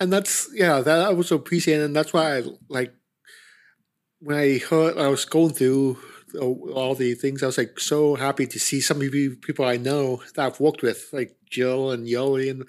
[0.00, 2.92] And that's yeah, that I was appreciating, and that's why I like
[4.20, 5.98] when I heard I was going through
[6.74, 7.42] all the things.
[7.42, 10.60] I was like so happy to see some of the people I know that I've
[10.60, 12.66] worked with, like Jill and Yoli, and I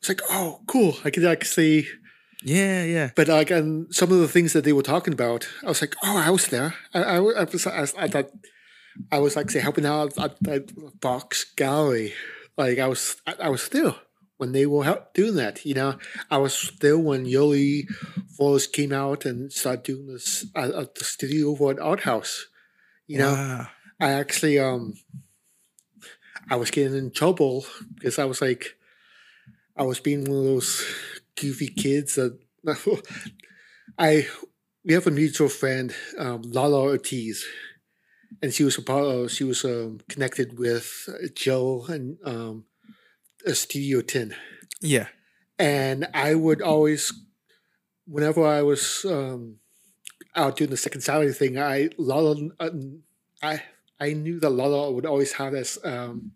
[0.00, 0.96] was like, oh, cool.
[1.04, 1.86] I could actually,
[2.46, 3.10] Yeah, yeah.
[3.16, 5.96] but like, and some of the things that they were talking about, I was like,
[6.04, 6.74] oh, I was there.
[6.94, 8.30] I, I, I was, I, I thought
[9.10, 12.14] I was like say helping out at that box gallery.
[12.56, 13.96] Like I was, I, I was still
[14.36, 15.66] when they were help doing that.
[15.66, 15.98] You know,
[16.30, 17.88] I was still when Yoli
[18.36, 22.46] Forrest came out and started doing this at, at the studio over at Art House.
[23.08, 23.68] You know, Wow.
[23.98, 24.94] I actually um
[26.48, 28.76] I was getting in trouble because I was like
[29.76, 30.84] I was being one of those
[31.40, 32.38] goofy kids that
[33.98, 34.26] I
[34.84, 37.44] we have a mutual friend, um, Lala Ortiz,
[38.42, 42.64] and she was a part of she was um, connected with Joe and um,
[43.46, 44.34] a Studio Ten
[44.80, 45.08] Yeah.
[45.58, 47.12] and I would always,
[48.06, 49.56] whenever I was um,
[50.34, 52.70] out doing the second Saturday thing, I Lala, uh,
[53.42, 53.62] I
[53.98, 56.32] I knew that Lala would always have this um,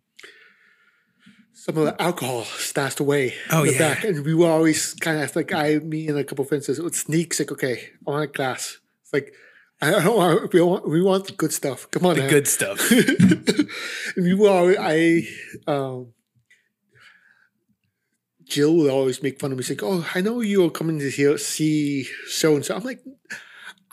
[1.63, 3.79] some of the alcohol stashed away Oh, in the yeah.
[3.79, 6.69] back, and we were always kind of like I, me, and a couple of friends
[6.69, 7.29] would sneak.
[7.29, 8.79] It's like, okay, I want a glass.
[9.03, 9.33] It's like.
[9.83, 10.53] I don't want.
[10.53, 10.89] We want.
[10.89, 11.91] We want the good stuff.
[11.91, 12.29] Come on, The now.
[12.29, 12.79] good stuff.
[12.91, 14.51] and we were.
[14.51, 15.27] always- I
[15.67, 16.13] um,
[18.45, 19.63] Jill would always make fun of me.
[19.65, 22.83] She's like, "Oh, I know you are coming to here see so and so." I'm
[22.85, 23.01] like,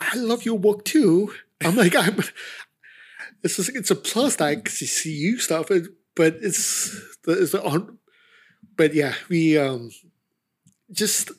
[0.00, 1.32] "I love your work too."
[1.64, 2.18] I'm like, "I'm."
[3.42, 5.70] It's just, it's a plus that I can see you stuff,
[6.18, 6.90] but it's
[7.24, 7.98] the it's the on.
[8.76, 9.90] But yeah, we um
[10.92, 11.30] just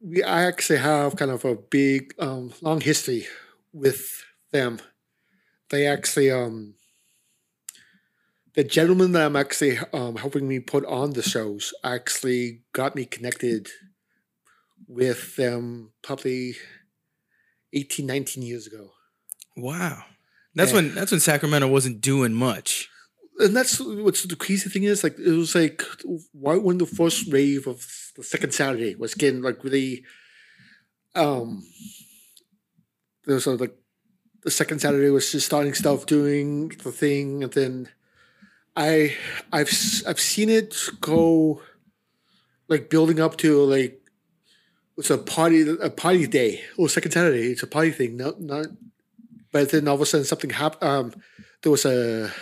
[0.00, 3.26] we I actually have kind of a big um long history
[3.72, 4.78] with them.
[5.70, 6.74] They actually um
[8.54, 13.04] the gentleman that I'm actually um, helping me put on the shows actually got me
[13.04, 13.68] connected
[14.86, 16.54] with them probably
[17.72, 18.92] 18, 19 years ago.
[19.56, 20.04] Wow.
[20.54, 20.76] That's Yeah.
[20.76, 22.88] when that's when Sacramento wasn't doing much.
[23.38, 25.82] And that's what's the crazy thing is like it was like
[26.34, 30.04] right when the first wave of the second Saturday was getting like really
[31.16, 31.66] um
[33.24, 33.74] there was a, like
[34.42, 37.88] the second Saturday was just starting stuff doing the thing and then
[38.76, 39.16] I
[39.52, 39.72] I've
[40.06, 41.60] I've seen it go
[42.68, 44.00] like building up to like
[44.96, 46.62] it's a party a party day.
[46.78, 48.66] Or second Saturday it's a party thing not not
[49.50, 51.14] but then all of a sudden something happened um
[51.62, 52.32] there was a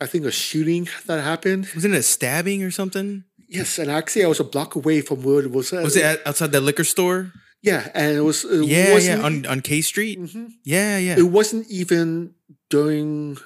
[0.00, 3.24] I think a shooting that happened Wasn't it a stabbing or something?
[3.48, 6.52] yes and actually I was a block away from where it was Was it outside
[6.52, 7.32] that liquor store?
[7.62, 10.18] yeah and it was it Yeah, yeah, wasn't, on on K Street.
[10.20, 10.52] Mhm.
[10.64, 11.18] Yeah, yeah.
[11.18, 12.34] it wasn't even
[12.70, 13.36] during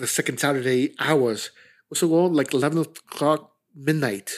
[0.00, 1.40] the second Saturday hours.
[1.46, 4.30] It was around like eleven o'clock midnight,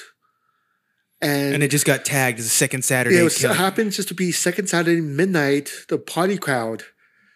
[1.21, 3.17] and, And it just got tagged as a second Saturday.
[3.17, 5.71] yeah, it was, happened just to be second Saturday midnight.
[5.89, 6.85] The party crowd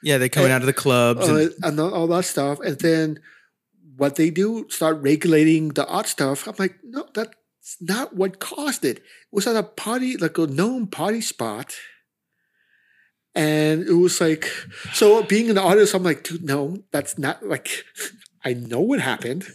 [0.03, 1.29] yeah, they're coming uh, out of the clubs.
[1.29, 3.21] uh, and, and all all that stuff, and then
[3.97, 6.47] what they do start regulating the art stuff.
[6.47, 7.37] I'm like, no, that's
[7.81, 8.99] not what caused it.
[8.99, 11.75] It was at a party, like a known party spot.
[13.35, 14.45] And it was like,
[14.93, 17.85] so being an artist, I'm like, dude, no, that's not like,
[18.45, 19.47] I know what happened.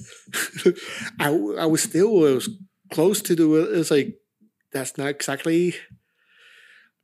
[1.19, 2.49] I, I was still I was
[2.91, 4.15] close to the, it's like,
[4.71, 5.75] that's not exactly,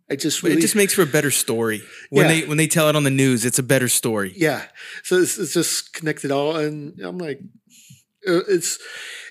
[0.10, 2.42] I just really, it just makes for a better story when Yeah.
[2.42, 3.46] they when they tell it on the news.
[3.46, 4.34] It's a better story.
[4.36, 4.66] yeah.
[5.04, 6.56] So it's, it's just connected all.
[6.58, 7.40] And I'm like,
[8.28, 8.78] uh, it's,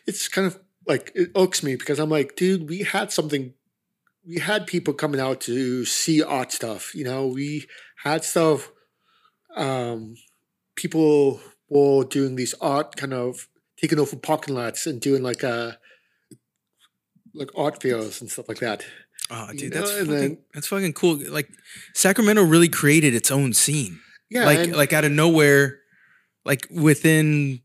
[0.06, 3.54] it's kind of like it irks me because I'm like, dude, we had something.
[4.26, 6.94] We had people coming out to see art stuff.
[6.94, 7.66] You know, we
[8.02, 8.70] had stuff.
[9.54, 10.14] Um,
[10.74, 15.72] people were doing these art kind of taking over parking lots and doing like uh
[17.34, 18.84] like art fairs and stuff like that.
[19.30, 21.16] Oh, You dude, know, that's and fucking, then- that's fucking cool.
[21.30, 21.48] Like
[21.94, 24.00] Sacramento really created its own scene.
[24.30, 25.78] Yeah, like and- like out of nowhere,
[26.44, 27.60] like within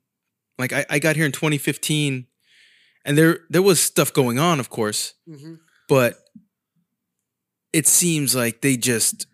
[0.59, 2.27] like I, I got here in 2015
[3.05, 5.59] and there there was stuff going on, of course, Mhm.
[5.87, 6.19] but
[7.73, 9.27] it seems like they just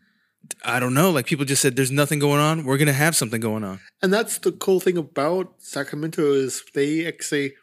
[0.66, 2.66] I don't know, like people just said there's nothing going on.
[2.66, 3.80] We're gonna have something going on.
[4.02, 7.54] And that's the cool thing about Sacramento is they actually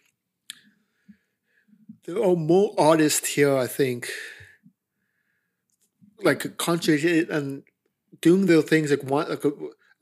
[2.06, 4.08] there are more artists here, I think,
[6.22, 7.62] like concentrated and
[8.20, 9.50] doing their things like one like uh,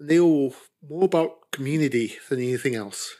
[0.01, 0.51] they were
[0.89, 3.17] more about community than anything else.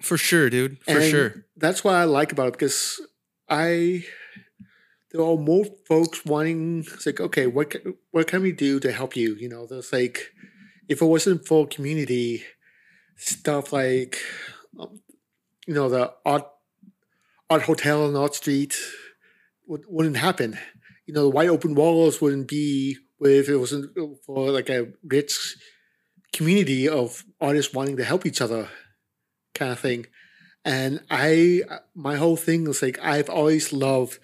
[0.00, 0.78] For sure, dude.
[0.84, 1.44] For And sure.
[1.56, 3.00] That's what I like about it because
[3.48, 4.04] I
[5.10, 8.92] there are more folks wanting it's like okay what can, what can we do to
[8.92, 10.32] help you you know there's like
[10.86, 12.44] if it wasn't for community
[13.16, 14.18] stuff like
[14.78, 15.00] um,
[15.66, 16.46] you know the art
[17.48, 18.76] art hotel on art street
[19.66, 20.58] would, wouldn't happen
[21.08, 23.90] you know the wide open walls wouldn't be if it wasn't
[24.24, 25.56] for like a rich
[26.34, 28.68] community of artists wanting to help each other
[29.54, 30.06] kind of thing.
[30.64, 31.62] And i
[31.94, 34.18] my whole thing is like i've always loved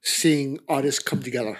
[0.00, 1.58] seeing artists come together.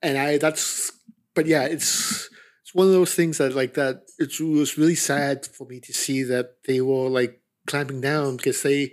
[0.00, 0.92] And i that's
[1.34, 2.30] but yeah it's
[2.62, 5.92] it's one of those things that like that it was really sad for me to
[5.92, 8.92] see that they were like clamping down because they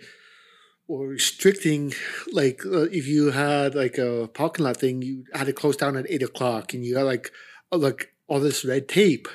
[0.89, 1.93] were restricting
[2.33, 5.95] like uh, if you had like a parking lot thing you had to close down
[5.95, 7.31] at eight o'clock and you had like
[7.71, 9.27] uh, like all this red tape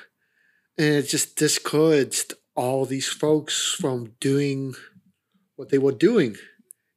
[0.77, 4.75] and it just discouraged all these folks from doing
[5.57, 6.37] what they were doing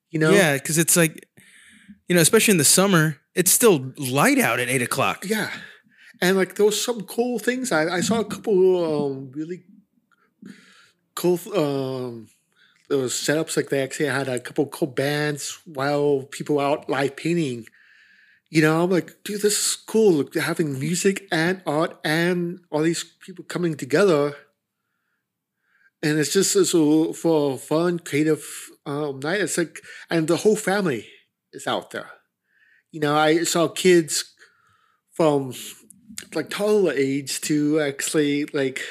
[0.10, 1.28] you know Yeah, because it's like
[2.08, 5.26] you know, especially in the summer, it's still light out at eight o'clock.
[5.28, 5.52] Yeah,
[6.22, 7.72] and like there was some cool things.
[7.72, 9.64] I, I saw a couple um, really
[11.16, 12.28] cool um,
[12.96, 17.66] was setups like they actually had a couple cool bands while people out live painting.
[18.50, 20.24] You know, I'm like, dude, this is cool.
[20.24, 24.36] Like, having music and art and all these people coming together.
[26.02, 28.46] And it's just so for a fun, creative
[28.86, 29.42] um, night.
[29.42, 31.08] It's like, and the whole family
[31.52, 32.10] is out there.
[32.92, 34.34] You know, I saw kids
[35.12, 35.54] from
[36.34, 38.82] like toddler age to actually like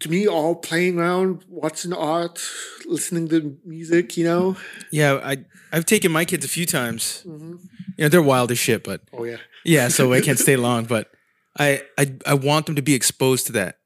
[0.00, 2.40] to me all playing around, watching art,
[2.86, 4.16] listening to music.
[4.16, 4.56] You know.
[4.90, 7.22] Yeah, I I've taken my kids a few times.
[7.22, 7.56] hmm
[7.96, 9.38] You know, they're wild as shit, but Oh yeah.
[9.64, 10.84] yeah, so I can't stay long.
[10.84, 11.10] But
[11.58, 13.78] I I I want them to be exposed to that.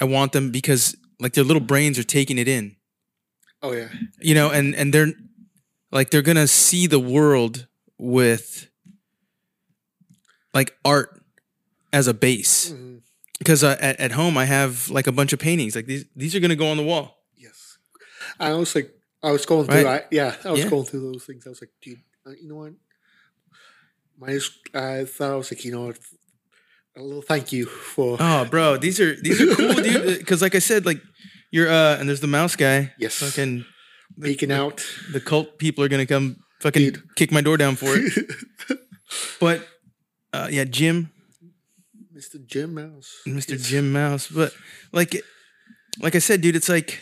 [0.00, 2.76] I want them because like their little brains are taking it in.
[3.62, 3.88] Oh yeah.
[4.20, 5.12] You know, and and they're
[5.92, 7.66] like they're gonna see the world
[7.98, 8.68] with
[10.54, 11.22] like art
[11.92, 12.70] as a base.
[12.70, 12.89] hmm
[13.40, 15.74] Because uh, at at home I have like a bunch of paintings.
[15.74, 17.16] Like these these are gonna go on the wall.
[17.36, 17.78] Yes.
[18.38, 18.90] I was like,
[19.22, 19.82] I was going through.
[19.84, 20.02] Right.
[20.02, 20.70] I, yeah, I was Yeah.
[20.70, 21.46] going through those things.
[21.46, 22.72] I was like, dude, uh, you know what?
[24.18, 24.38] My,
[24.74, 25.92] I thought I was like, you know?
[26.96, 30.18] A little thank you for Oh, bro, these are these are cool, dude.
[30.22, 31.00] Because like I said, like
[31.50, 32.92] you're uh, and there's the mouse guy.
[32.98, 33.14] Yes.
[33.14, 33.64] Fucking
[34.16, 34.84] making out.
[35.12, 37.14] the cult people are gonna come fucking Dude.
[37.16, 38.12] kick my door down for it.
[39.40, 39.66] But
[40.32, 41.10] uh, yeah, Jim,
[42.20, 42.44] Mr.
[42.46, 43.10] Jim Mouse.
[43.26, 43.50] Mr.
[43.52, 43.62] Yes.
[43.68, 44.28] Jim Mouse.
[44.28, 44.52] But
[44.92, 45.16] like,
[46.00, 47.00] like I said, dude, it's like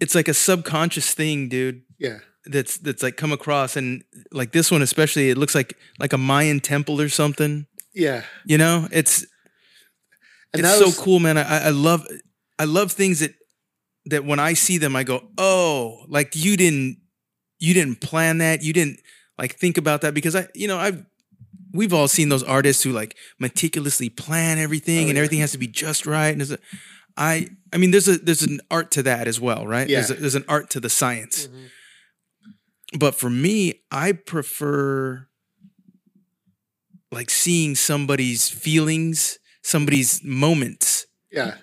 [0.00, 1.82] it's like a subconscious thing, dude.
[1.98, 2.18] Yeah.
[2.46, 6.18] That's that's like come across, and like this one especially, it looks like like a
[6.18, 7.66] Mayan temple or something.
[7.94, 8.22] Yeah.
[8.46, 9.26] You know, it's
[10.54, 11.36] And it's so was- cool, man.
[11.36, 12.06] I, I love
[12.58, 13.34] I love things that
[14.06, 16.96] that when I see them, I go, oh, like you didn't
[17.58, 19.00] you didn't plan that, you didn't
[19.38, 21.04] like think about that because I, you know, I've
[21.72, 25.20] we've all seen those artists who like meticulously plan everything Oh, and yeah.
[25.22, 26.28] everything has to be just right.
[26.30, 26.58] And there's a,
[27.16, 29.86] I I mean, there's a there's an art to that as well, right?
[29.88, 30.20] There's, a, Yeah.
[30.20, 31.46] there's an art to the science.
[31.48, 31.68] Mhm.
[32.98, 35.28] But for me, I prefer
[37.12, 41.06] like seeing somebody's feelings, somebody's moments.
[41.32, 41.56] Yeah.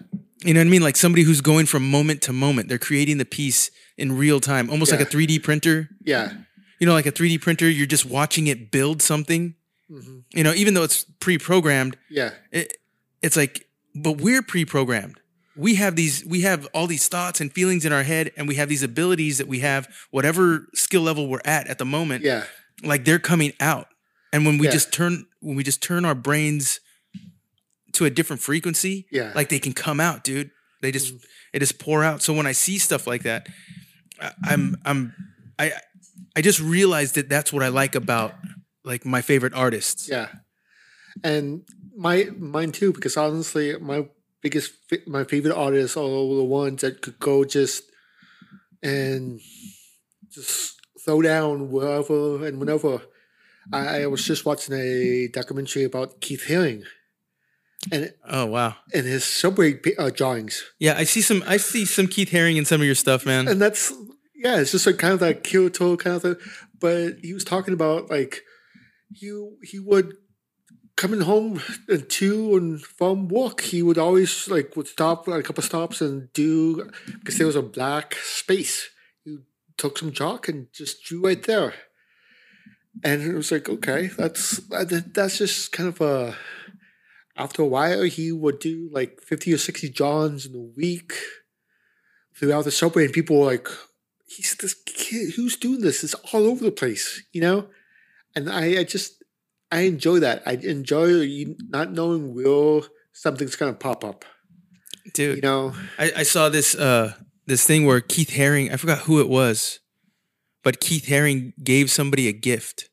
[0.43, 0.82] You know what I mean?
[0.84, 2.70] Like somebody who's going from moment to moment.
[2.70, 5.89] They're creating the piece in real time, almost like a 3D printer.
[6.05, 6.34] Yeah.
[6.80, 9.55] You know, like a 3D printer, you're just watching it build something.
[9.90, 12.32] Hmm You know, even though it's pre-programmed, Yeah.
[12.52, 12.74] it,
[13.22, 15.20] it's like, but we're pre-programmed.
[15.56, 18.56] We have these, we have all these thoughts and feelings in our head, and we
[18.56, 22.24] have these abilities that we have, whatever skill level we're at at the moment.
[22.24, 22.44] Yeah.
[22.84, 23.88] Like they're coming out,
[24.32, 24.74] and when we Yeah.
[24.74, 26.80] just turn, when we just turn our brains
[27.94, 29.32] to a different frequency, Yeah.
[29.34, 30.52] like they can come out, dude.
[30.82, 31.24] They just Mhm.
[31.54, 32.22] it just pour out.
[32.22, 33.48] So when I see stuff like that,
[34.22, 35.14] I, I'm I'm
[35.58, 35.72] I
[36.36, 38.36] I just realized that that's what I like about
[38.88, 40.08] like my favorite artists.
[40.10, 40.28] Yeah,
[41.24, 41.64] and
[41.96, 42.92] my mine too.
[42.94, 44.08] Because honestly, my
[44.42, 44.74] biggest
[45.06, 47.84] my favorite artists are the ones that could go just
[48.84, 49.40] and
[50.30, 53.02] just throw down wherever and whenever.
[53.74, 56.84] I, I was just watching a documentary about Keith Haring
[57.92, 58.76] and Oh wow.
[58.94, 62.64] and his subway uh, drawings, Yeah, I see some I see some Keith Haring in
[62.66, 63.48] some of your stuff, man.
[63.48, 63.92] and that's
[64.36, 66.36] yeah, it's just like kind of that Kyoto kind of thing.
[66.80, 68.44] But he was talking about like
[69.14, 70.14] he he would
[70.97, 75.43] coming home and to and from work, he would always like would stop at a
[75.43, 78.89] couple stops and do because there was a black space.
[79.24, 79.38] He
[79.78, 81.74] took some chalk and just drew right there,
[83.03, 86.36] and it was like okay, that's that's just kind of a.
[87.39, 91.14] After a while, he would do like fifty or sixty drawings in a week
[92.36, 93.68] throughout the subway, and people were like,
[94.26, 95.36] "He's this kid.
[95.36, 96.03] Who's doing this?
[96.03, 97.70] It's all over the place," you know.
[98.38, 99.24] And I, I just,
[99.72, 100.44] I enjoy that.
[100.46, 102.82] I enjoy not knowing where
[103.14, 104.26] something's gonna pop up.
[105.14, 105.38] Dude.
[105.38, 107.14] You know, I, I saw this uh
[107.48, 109.80] this thing where Keith Haring, I forgot who it was,
[110.64, 112.90] but Keith Haring gave somebody a gift,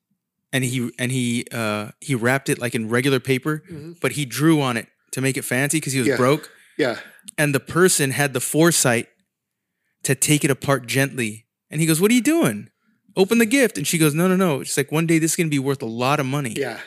[0.53, 4.01] and he and he uh he wrapped it like in regular paper, Mhm.
[4.01, 6.16] but he drew on it to make it fancy because he was Yeah.
[6.16, 7.01] broke, yeah,
[7.36, 9.09] and the person had the foresight
[10.05, 12.70] to take it apart gently, and he goes, "What are you doing?
[13.16, 15.36] Open the gift," and she goes, "No, no, no." She's like, "One day this is
[15.36, 16.80] gonna be worth a lot of money," yeah.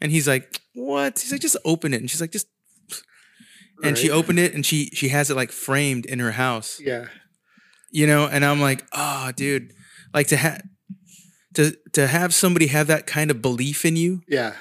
[0.00, 2.46] and he's like, "What?" He's like, "Just open it," and she's like, "Just."
[3.82, 6.80] And she opened it, and she she has it like framed in her house.
[6.80, 7.06] Yeah,
[7.90, 9.72] you know and i'm like oh dude.
[10.12, 10.62] Like to have
[11.54, 14.22] to to have somebody have that kind of belief in you.
[14.28, 14.54] Yeah,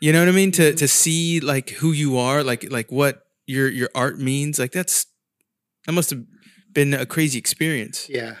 [0.00, 0.52] you know what i mean?
[0.52, 0.76] To mm-hmm.
[0.76, 5.06] to see like who you are like like what your your art means like that's
[5.86, 6.24] that must have
[6.72, 8.08] been a crazy experience.
[8.08, 8.36] Yeah.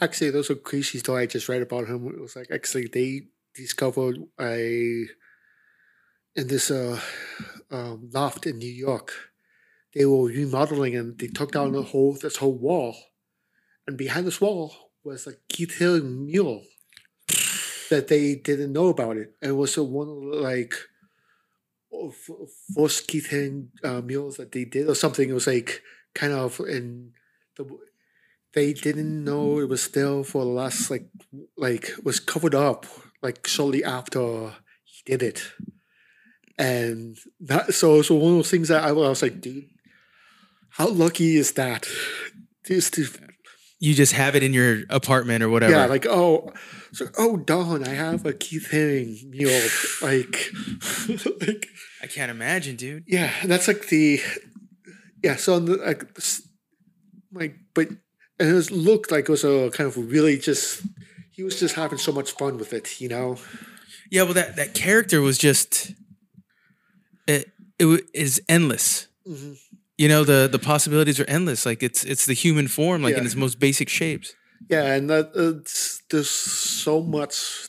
[0.00, 2.06] Actually, those are crazy story I just read about him.
[2.06, 3.22] It was like actually they
[3.54, 5.06] discovered a
[6.36, 7.00] in this uh,
[7.70, 9.12] um, loft in New York.
[9.94, 12.96] They were remodeling and they took down the whole this whole wall,
[13.86, 14.72] and behind this wall
[15.02, 16.62] was a Keith Haring mural
[17.90, 20.74] that they didn't know about it, and it was a one like
[22.76, 24.00] first Keith Haring uh,
[24.36, 25.28] that they did or something.
[25.28, 25.82] It was like
[26.14, 27.12] kind of in
[27.56, 27.64] the
[28.54, 31.08] they didn't know it was still for the last like
[31.56, 32.86] like was covered up
[33.22, 34.52] like shortly after
[34.84, 35.42] he did it.
[36.58, 39.68] And that so so one of those things that I, was like dude
[40.70, 41.88] how lucky is that?
[42.64, 43.06] Just to
[43.80, 45.72] you just have it in your apartment or whatever.
[45.72, 46.52] Yeah like oh
[46.92, 49.68] so oh Don I have a Keith Haring mural
[50.02, 50.52] like
[51.46, 51.66] like
[52.02, 53.04] i can't imagine dude.
[53.06, 54.20] Yeah that's like the
[55.22, 56.04] yeah so on the, like
[57.32, 57.88] like but
[58.40, 60.82] and it looked like it was a kind of really just
[61.30, 63.36] he was just having so much fun with it you know?
[64.10, 65.92] Yeah well that that character was just
[67.26, 69.08] it it is endless.
[69.26, 69.52] Hmm
[69.98, 71.66] you know the the possibilities are endless.
[71.66, 74.34] Like it's it's the human form like in its most basic shapes.
[74.70, 77.68] Yeah and that it's there's so much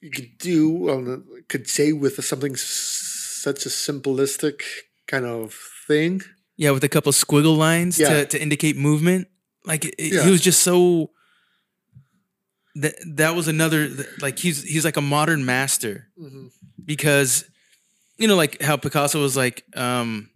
[0.00, 4.62] you could do on the, could say with something such a simplistic
[5.06, 5.54] kind of
[5.86, 6.22] thing.
[6.56, 8.08] Yeah, with a couple squiggle lines Yeah.
[8.08, 9.28] to, to indicate movement.
[9.64, 10.24] Like it, it- Yeah.
[10.24, 11.10] he was just so.
[12.76, 13.90] That that was another
[14.22, 16.46] like he's he's like a modern master hmm
[16.84, 17.44] because,
[18.18, 20.30] you know, like how Picasso was like, um,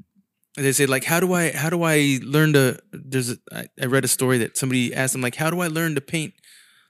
[0.56, 3.86] they say like how do I how do I learn to there's a, I, I
[3.86, 6.34] read a story that somebody asked him like how do I learn to paint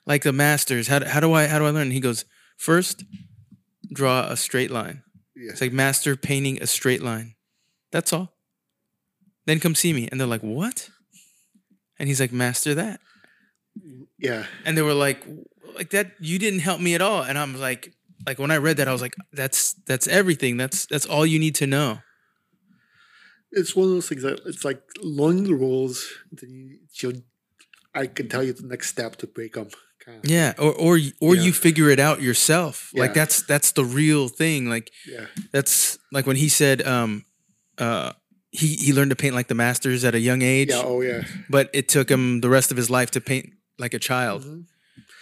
[0.04, 2.24] like the masters how do, how do I how do I learn and he goes
[2.58, 3.04] first
[3.94, 5.02] draw a straight line
[5.34, 7.34] yeah it's like master painting a straight line.
[7.92, 8.34] That's all.
[9.46, 10.08] Then come see me.
[10.10, 10.90] And they're like, what?
[11.98, 13.00] And he's like, master that.
[14.18, 15.24] yeah And they were like,
[15.74, 17.22] like that, you didn't help me at all.
[17.22, 17.92] And I'm like,
[18.26, 20.56] like when I read that, I was like, that's that's everything.
[20.56, 21.98] That's that's all you need to know.
[23.52, 27.22] it's one of those things that it's like learning the rules then you,
[27.94, 29.68] I can tell you the next step to break them
[30.04, 30.52] kind of Yeah.
[30.58, 31.42] Or or or Yeah.
[31.44, 32.90] you figure it out yourself.
[32.94, 34.68] Like that's that's the real thing.
[34.68, 37.24] Like yeah that's like when he said um
[37.78, 38.12] uh
[38.56, 40.70] he he learned to paint like the masters at a young age.
[40.70, 43.46] yeah oh yeah but it took him the rest of his life to paint
[43.78, 44.42] like a child.
[44.44, 44.64] Mhm.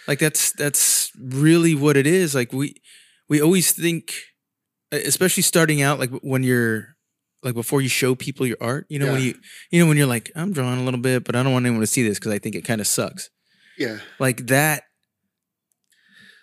[0.07, 2.35] Like that's that's really what it is.
[2.35, 2.75] Like we
[3.27, 4.13] we always think,
[4.91, 6.95] especially starting out, like when you're
[7.43, 8.85] like before you show people your art.
[8.89, 9.33] You know when you
[9.71, 11.81] you know when you're like I'm drawing a little bit, but I don't want anyone
[11.81, 13.29] to see this because I think it kind of sucks.
[13.77, 14.83] yeah Like that.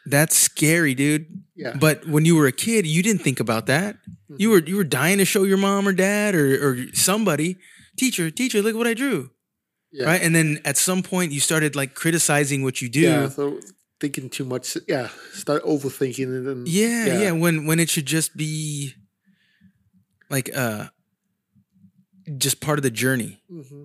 [0.06, 1.26] That's scary, dude.
[1.54, 3.96] yeah But when you were a kid, you didn't think about that.
[4.36, 7.56] You were you were dying to show your mom or dad or or somebody,
[7.96, 9.30] teacher, teacher, look what I drew.
[9.92, 10.06] Yeah.
[10.06, 10.22] right?
[10.22, 13.00] And then at some point you started like criticizing what you do.
[13.00, 13.28] Yeah.
[13.28, 13.60] So
[14.00, 14.76] thinking too much.
[14.88, 15.08] Yeah.
[15.32, 16.46] Start overthinking it.
[16.50, 17.32] And, Yeah, yeah, Yeah.
[17.32, 18.94] When when it should just be
[20.30, 20.86] like uh
[22.38, 23.42] just part of the journey.
[23.48, 23.84] hmm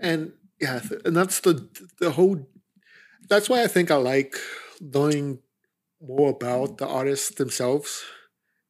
[0.00, 1.68] And yeah, and that's the
[2.00, 2.48] the whole.
[3.28, 4.34] That's why I think I like
[4.80, 5.40] knowing
[6.02, 8.04] more about the artists themselves.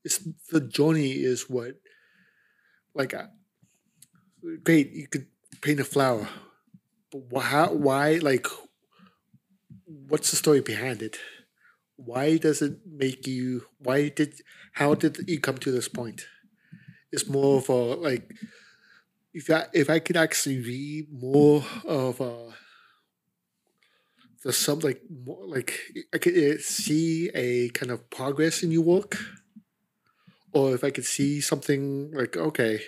[0.05, 1.77] It's the journey is what,
[2.95, 3.27] like, uh,
[4.65, 4.93] great.
[4.93, 5.27] You could
[5.61, 6.29] paint a flower,
[7.13, 7.73] but wh- how?
[7.75, 8.17] Why?
[8.23, 8.47] Like,
[9.85, 11.19] what's the story behind it?
[11.97, 13.67] Why does it make you?
[13.79, 14.35] Why did?
[14.75, 16.27] How did you come to this point?
[17.13, 18.35] It's more of a like
[19.35, 22.53] if I if I could actually read more of uh
[24.45, 25.73] the some like more like
[26.15, 29.17] I could uh, see a kind of progress in your work,
[30.53, 32.81] or if I could see something like okay,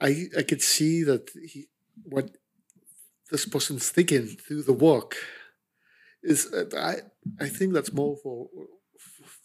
[0.00, 1.68] I I could see that he,
[2.04, 2.30] what
[3.30, 5.16] this person's thinking through the work
[6.22, 6.96] is uh, I
[7.44, 8.48] I think that's more for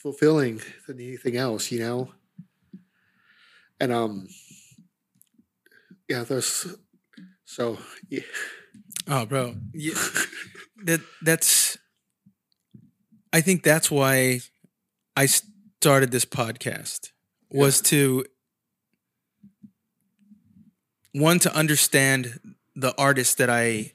[0.01, 2.11] fulfilling than anything else, you know.
[3.79, 4.27] And um,
[6.07, 6.75] yeah, there's
[7.45, 7.77] so
[8.09, 8.21] yeah,
[9.07, 9.55] Oh, bro.
[9.73, 9.93] Yeah.
[10.85, 11.77] that that's
[13.33, 14.41] I think that's why
[15.15, 17.11] I started this podcast
[17.51, 18.25] was to
[21.13, 22.39] one to understand
[22.75, 23.93] the artists that I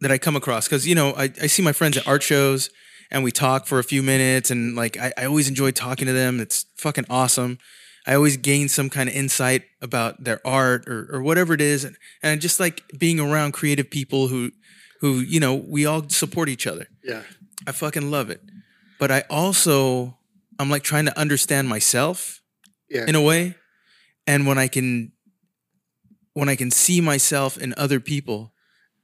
[0.00, 2.70] that I come across because you know I, I see my friends at art shows
[3.10, 6.12] and we talk for a few minutes and like I, I always enjoy talking to
[6.12, 7.58] them it's fucking awesome
[8.06, 11.84] I always gain some kind of insight about their art or, or whatever it is
[11.84, 14.50] and, and I just like being around creative people who
[15.00, 16.86] who you know we all support each other.
[17.02, 17.22] Yeah,
[17.66, 18.40] I fucking love it.
[18.98, 20.18] But I also
[20.58, 22.42] I'm like trying to understand myself
[22.88, 23.54] yeah, in a way
[24.26, 25.12] and when i can
[26.32, 28.52] when i can see myself in other people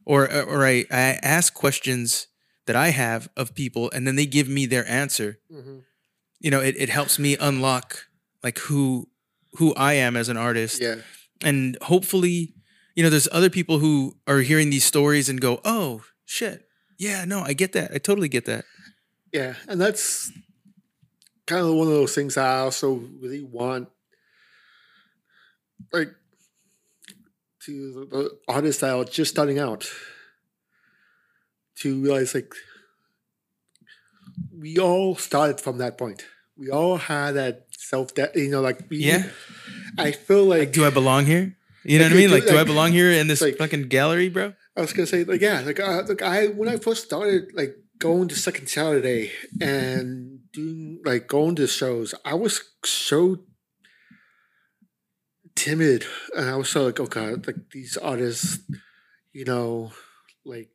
[0.05, 2.29] or or i, I ask questions
[2.67, 5.39] that i have of people and then they give me their answer.
[5.51, 5.83] Mhm,
[6.39, 8.07] you know it, it helps me unlock
[8.43, 9.09] like who
[9.55, 10.81] who i am as an artist.
[10.81, 10.97] Yeah,
[11.43, 12.55] and hopefully
[12.95, 16.67] you know there's other people who are hearing these stories and go oh shit.
[16.99, 17.93] Yeah no i get that.
[17.95, 18.65] I totally get that.
[19.33, 20.33] Yeah, and that's
[21.47, 23.89] kind of one of those things I also really want,
[25.93, 26.15] like,
[27.67, 29.91] to the, the artists that are just starting out
[31.77, 32.55] to realize like
[34.57, 36.25] we all started from that point.
[36.57, 39.25] We all had that self that you know like Yeah.
[39.99, 41.57] I feel like, like do i belong here?
[41.85, 42.29] You know Like, what i mean?
[42.29, 44.53] do- like do i belong here in this like- fucking gallery bro?
[44.77, 47.75] I was gonna say like yeah like uh, like I when I first started like
[47.99, 53.41] going to Second Saturday and doing like going to shows I was so
[55.55, 56.05] timid
[56.37, 58.59] and I was so like oh god like these artists
[59.33, 59.93] you know
[60.45, 60.71] like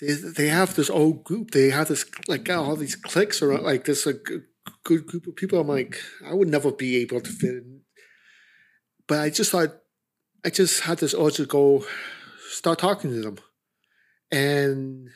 [0.00, 3.84] they they have this old group they have this like all these cliques around like
[3.84, 4.26] this like
[4.88, 7.80] good- group of people I'm like I would never be able to fit in.
[9.06, 9.72] But I just thought
[10.44, 11.84] I just had this urge to go
[12.50, 13.38] start talking to them.
[14.30, 15.08] And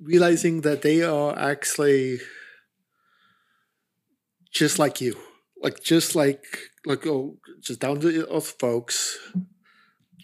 [0.00, 2.18] realizing that they are actually
[4.50, 5.16] just like you.
[5.62, 6.44] Like just like
[6.84, 9.18] like oh just down to earth folks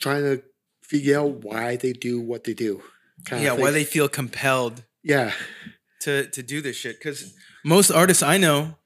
[0.00, 0.42] trying to
[0.82, 2.82] figure out why they do what they do.
[3.30, 4.82] Yeah why they feel compelled.
[5.02, 5.32] Yeah
[6.00, 6.98] to to do this shit.
[6.98, 7.34] Because
[7.64, 8.76] most artists i know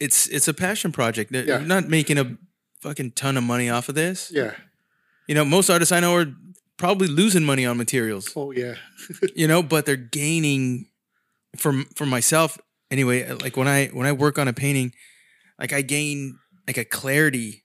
[0.00, 1.32] it's it's a passion project.
[1.32, 1.58] They're Yeah.
[1.58, 2.36] not making a
[2.82, 4.30] fucking ton of money off of this.
[4.32, 4.54] Yeah.
[5.28, 6.26] You know most artists i know are
[6.76, 8.30] probably losing money on materials.
[8.36, 8.74] Oh yeah.
[9.34, 10.88] You know but they're gaining
[11.56, 12.58] from for myself.
[12.90, 14.92] Anyway like when i when i work on a painting
[15.58, 17.64] like i gain like a clarity.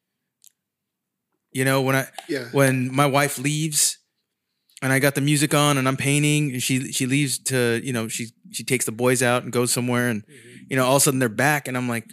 [1.52, 2.46] You know when i yeah.
[2.54, 3.98] when my wife leaves
[4.82, 7.94] and I got the music on and I'm painting and she she leaves to you
[7.94, 10.70] know she she takes the boys out and goes somewhere and Mhm.
[10.70, 12.06] you know all of a sudden they're back and I'm like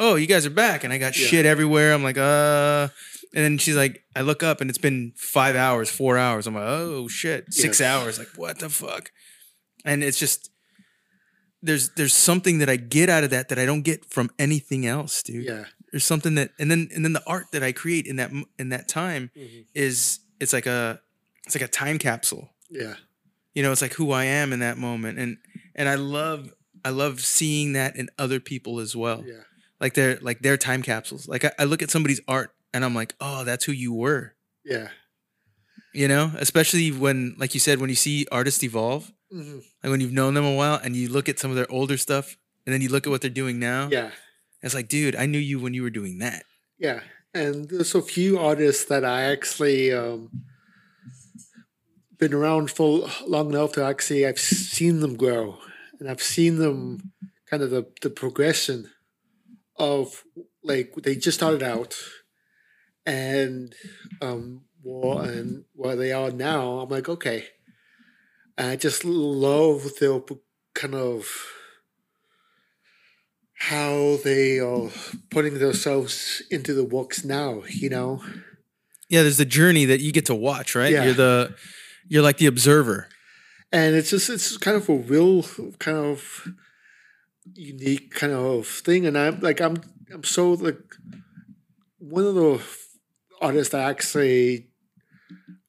[0.00, 0.84] oh you guys are back.
[0.84, 1.26] And I got Yeah.
[1.26, 1.92] shit everywhere.
[1.92, 2.88] I'm like uh
[3.34, 6.46] and then she's like I look up and it's been five hours four hours.
[6.46, 7.52] I'm like oh shit.
[7.52, 9.10] Six hours like what the fuck?
[9.84, 10.50] And it's just
[11.62, 14.86] there's there's something that I get out of that that I don't get from anything
[14.86, 15.44] else dude.
[15.46, 15.64] Yeah.
[15.92, 18.68] There's something that and then and then the art that I create in that in
[18.70, 19.64] that time Mhm.
[19.74, 21.00] is it's like a
[21.46, 22.50] it's like a time capsule.
[22.70, 22.94] Yeah.
[23.54, 25.18] You know it's like who i am in that moment.
[25.18, 25.38] And
[25.74, 26.52] and i love
[26.84, 29.24] i love seeing that in other people as well.
[29.26, 29.42] Yeah.
[29.80, 31.26] Like they're like their time capsules.
[31.28, 34.34] Like I, I look at somebody's art and i'm like oh that's who you were.
[34.64, 34.88] Yeah.
[35.94, 36.32] You know?
[36.36, 39.56] Especially when like you said when you see artists evolve Mhm.
[39.82, 41.96] like when you've known them a while and you look at some of their older
[41.96, 44.12] stuff and then you look at what they're doing now yeah.
[44.62, 46.44] it's like dude i knew you when you were doing that.
[46.78, 47.00] Yeah,
[47.34, 50.30] and there's a few artists that I actually um,
[52.18, 55.58] been around for long enough to actually I've seen them grow
[55.98, 57.12] and I've seen them
[57.48, 58.90] kind of the, the progression
[59.76, 60.24] of
[60.62, 61.96] like they just started out
[63.04, 63.74] and
[64.20, 67.44] um what and where they are now i'm like okay
[68.56, 70.38] and i just love the
[70.74, 71.26] kind of
[73.58, 74.88] how they are
[75.30, 78.20] putting themselves into the works now you know
[79.08, 80.92] Yeah, there's the journey that you get to watch, right?
[80.92, 81.04] Yeah.
[81.04, 81.54] You're the
[82.08, 83.08] you're like the observer.
[83.72, 85.42] and it's just it's kind of a real
[85.78, 86.48] kind of
[87.54, 89.06] unique kind of thing.
[89.06, 89.76] And i'm like i'm
[90.12, 90.78] i'm so like
[91.98, 92.62] one of the
[93.40, 94.68] artists that actually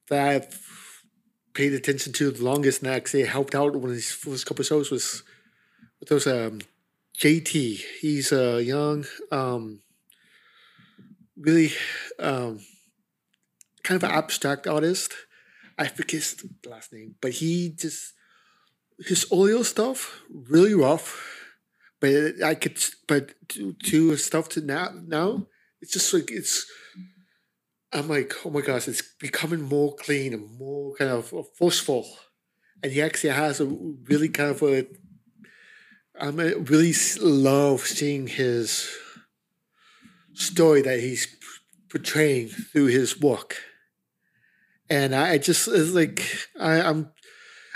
[0.10, 1.04] that i've
[1.54, 4.92] paid attention to the longest and actually helped out one of his first couple shows
[4.92, 5.24] was
[6.00, 6.60] with those um
[7.18, 9.82] jt he's a young um
[11.36, 11.72] really
[12.20, 12.60] um
[13.84, 15.14] kind of abstract artist
[15.78, 18.14] I forget his last name, but he just
[19.06, 21.34] his audio stuff really rough.
[22.00, 25.48] But I could, but to, to stuff to now now
[25.82, 26.70] it's just like it's.
[27.94, 32.06] I'm like, oh my gosh, it's becoming more clean and more kind of uh, forceful,
[32.84, 34.86] and he actually has a really kind of a.
[36.20, 38.90] I mean, really love seeing his
[40.34, 41.28] story that he's
[41.90, 43.58] portraying through his work
[44.90, 46.24] and I just it's like
[46.60, 47.12] I, I'm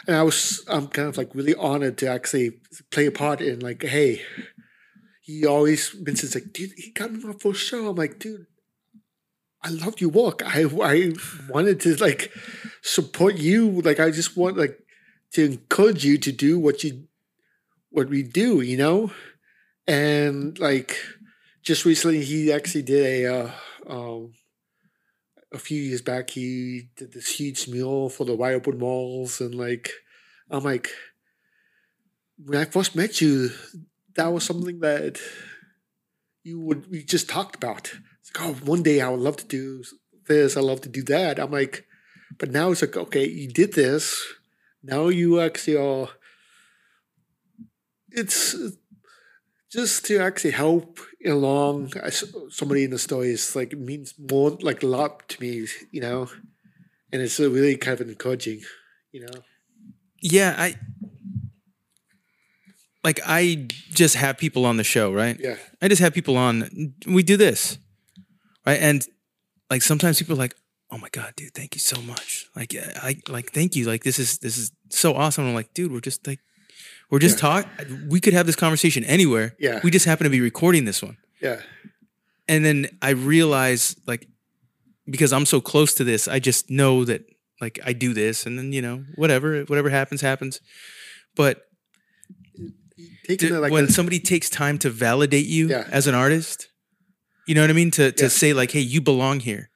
[0.08, 2.60] and I was I'm kind of like really honored to actually
[2.90, 4.22] play a part in like hey
[5.22, 7.90] he always mentions like dude he got me my first show.
[7.90, 8.48] I'm like dude
[9.64, 11.12] I loved your work I I
[11.50, 12.32] wanted to like
[12.82, 13.82] support you.
[13.82, 14.80] Like I just want like
[15.34, 17.08] to encourage you to do what you
[17.90, 19.12] what we do you know?
[19.88, 20.98] And like
[21.62, 23.52] just recently he actually did a uh,
[23.88, 24.34] um
[25.54, 29.92] a few years back he did this huge mural for the Wildwood malls and like
[30.50, 30.90] I'm like
[32.44, 33.50] when I first met you
[34.16, 35.20] that was something that
[36.44, 37.94] you would we just talked about.
[38.20, 39.84] It's like, oh one day I would love to do
[40.28, 41.40] this, I love to do that.
[41.40, 41.86] I'm like,
[42.38, 44.22] but now it's like, okay, you did this.
[44.84, 46.10] Now you actually are
[48.10, 48.56] it's
[49.72, 51.94] just to actually help along
[52.50, 56.28] somebody in the story is like means more like a lot to me, you know,
[57.12, 58.62] and it's really kind of encouraging,
[59.12, 59.42] you know.
[60.22, 60.76] Yeah, I
[63.04, 65.40] like I just have people on the show, right?
[65.40, 66.94] Yeah, I just have people on.
[67.08, 67.80] We do this,
[68.66, 68.80] right?
[68.80, 69.08] And
[69.70, 70.56] like sometimes people are like,
[70.92, 73.86] "Oh my god, dude, thank you so much." Like, I like thank you.
[73.86, 75.48] Like this is this is so awesome.
[75.48, 76.40] I'm like, dude, we're just like
[77.12, 77.68] we're just talk.
[78.08, 79.56] We could have this conversation anywhere.
[79.60, 79.80] Yeah.
[79.84, 81.18] We just happen to be recording this one.
[81.42, 81.60] yeah,
[82.48, 84.28] And then I realize like
[85.06, 87.22] because I'm so close to this, I just know that
[87.60, 90.62] like I do this, and then you know whatever whatever happens happens.
[91.36, 91.66] But
[93.30, 95.88] it like when a- somebody takes time to validate you Yeah.
[95.92, 96.70] as an artist,
[97.48, 97.92] you know what I mean?
[97.92, 98.30] To to Yeah.
[98.30, 99.70] say like, hey, you belong here,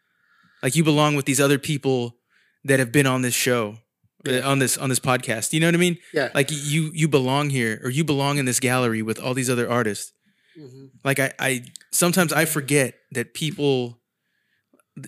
[0.63, 2.17] like you belong with these other people
[2.63, 3.77] that have been on this show,
[4.25, 4.39] Yeah.
[4.47, 5.53] on this on this podcast.
[5.53, 5.97] You know what I mean?
[6.13, 9.49] yeah, Like you you belong here, or you belong in this gallery with all these
[9.49, 10.11] other artists.
[10.57, 13.99] mhm, Like I I sometimes I forget that people,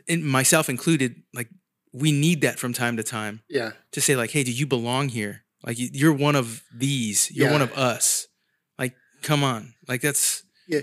[0.07, 1.49] in myself included, like
[1.93, 5.09] we need that from time to time yeah, to say like, hey, do you belong
[5.09, 5.43] here?
[5.65, 7.32] Like you- you're one of these.
[7.32, 8.28] You're one of us.
[8.78, 8.93] Like,
[9.24, 9.74] come on.
[9.88, 10.82] Like that's yeah,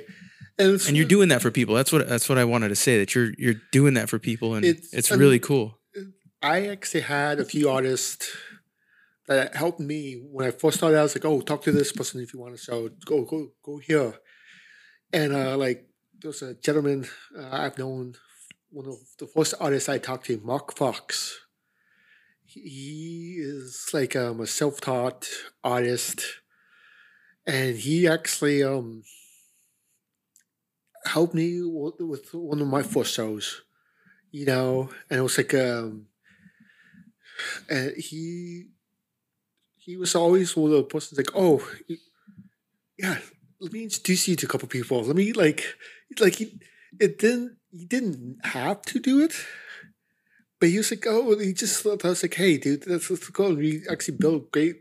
[0.59, 1.75] and and you're doing that for people.
[1.75, 2.99] That's what that's what I wanted to say.
[2.99, 5.79] That you're you're doing that for people, and it's, It's- really cool.
[6.45, 8.37] I actually had a few artists
[9.27, 10.99] that helped me when I first started.
[10.99, 12.91] I was like, "Oh, talk to this person if you want to show.
[13.07, 14.13] Go, go, go here."
[15.11, 15.89] And uh, like,
[16.21, 18.17] there's a gentleman uh, I've known,
[18.71, 21.41] one of the first artists I talked to, Mark Fox.
[22.45, 25.27] He is like um, a self-taught
[25.65, 26.27] artist,
[27.47, 29.03] and he actually um,
[31.07, 33.63] helped me with, one of my first shows
[34.31, 36.07] you know, and it was like um
[37.69, 38.67] and he
[39.77, 41.67] he was always one of the persons like, oh
[42.99, 43.19] yeah,
[43.61, 45.03] let me introduce you to a couple people.
[45.03, 45.77] Let me like
[46.21, 46.59] like he
[47.01, 49.35] it didn't he didn't have to do it.
[50.61, 53.29] But he was like, oh, he just thought I was like, hey, dude, let's, let's
[53.29, 53.49] go.
[53.49, 54.77] And we actually built great,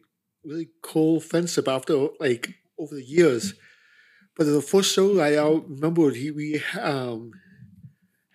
[0.45, 3.55] really cool friendship after like over the years.
[4.37, 7.31] But the first show I remember, he we um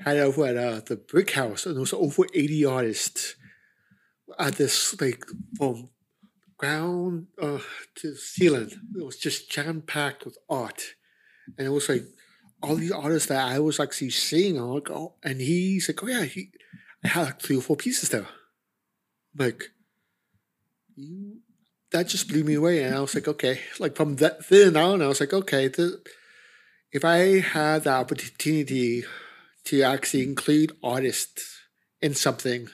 [0.00, 3.34] had over at uh, the Brick House, and there was over eighty artists
[4.38, 5.24] at this like
[5.56, 5.90] from
[6.56, 7.58] ground uh,
[7.96, 8.70] to ceiling.
[8.96, 10.82] It was just jam packed with art,
[11.56, 12.04] and it was like
[12.62, 14.58] all these artists that I was actually seeing.
[14.58, 16.50] I'm like, oh, and he's like, oh yeah, he
[17.04, 18.26] I had like three or four pieces there.
[19.36, 19.70] Like,
[20.96, 21.40] you
[21.90, 22.82] that just blew me away.
[22.82, 25.70] And I was like, okay, like from that then on, I was like, okay,
[26.92, 29.04] if I had the opportunity
[29.64, 31.60] to actually include artists
[32.00, 32.68] in something,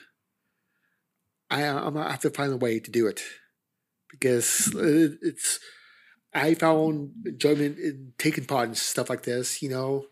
[1.49, 3.21] I, uh, I'm gonna have to find a way to do it
[4.11, 5.59] because it- it's.
[6.33, 9.61] I found enjoyment in taking part in stuff like this.
[9.61, 10.07] You know,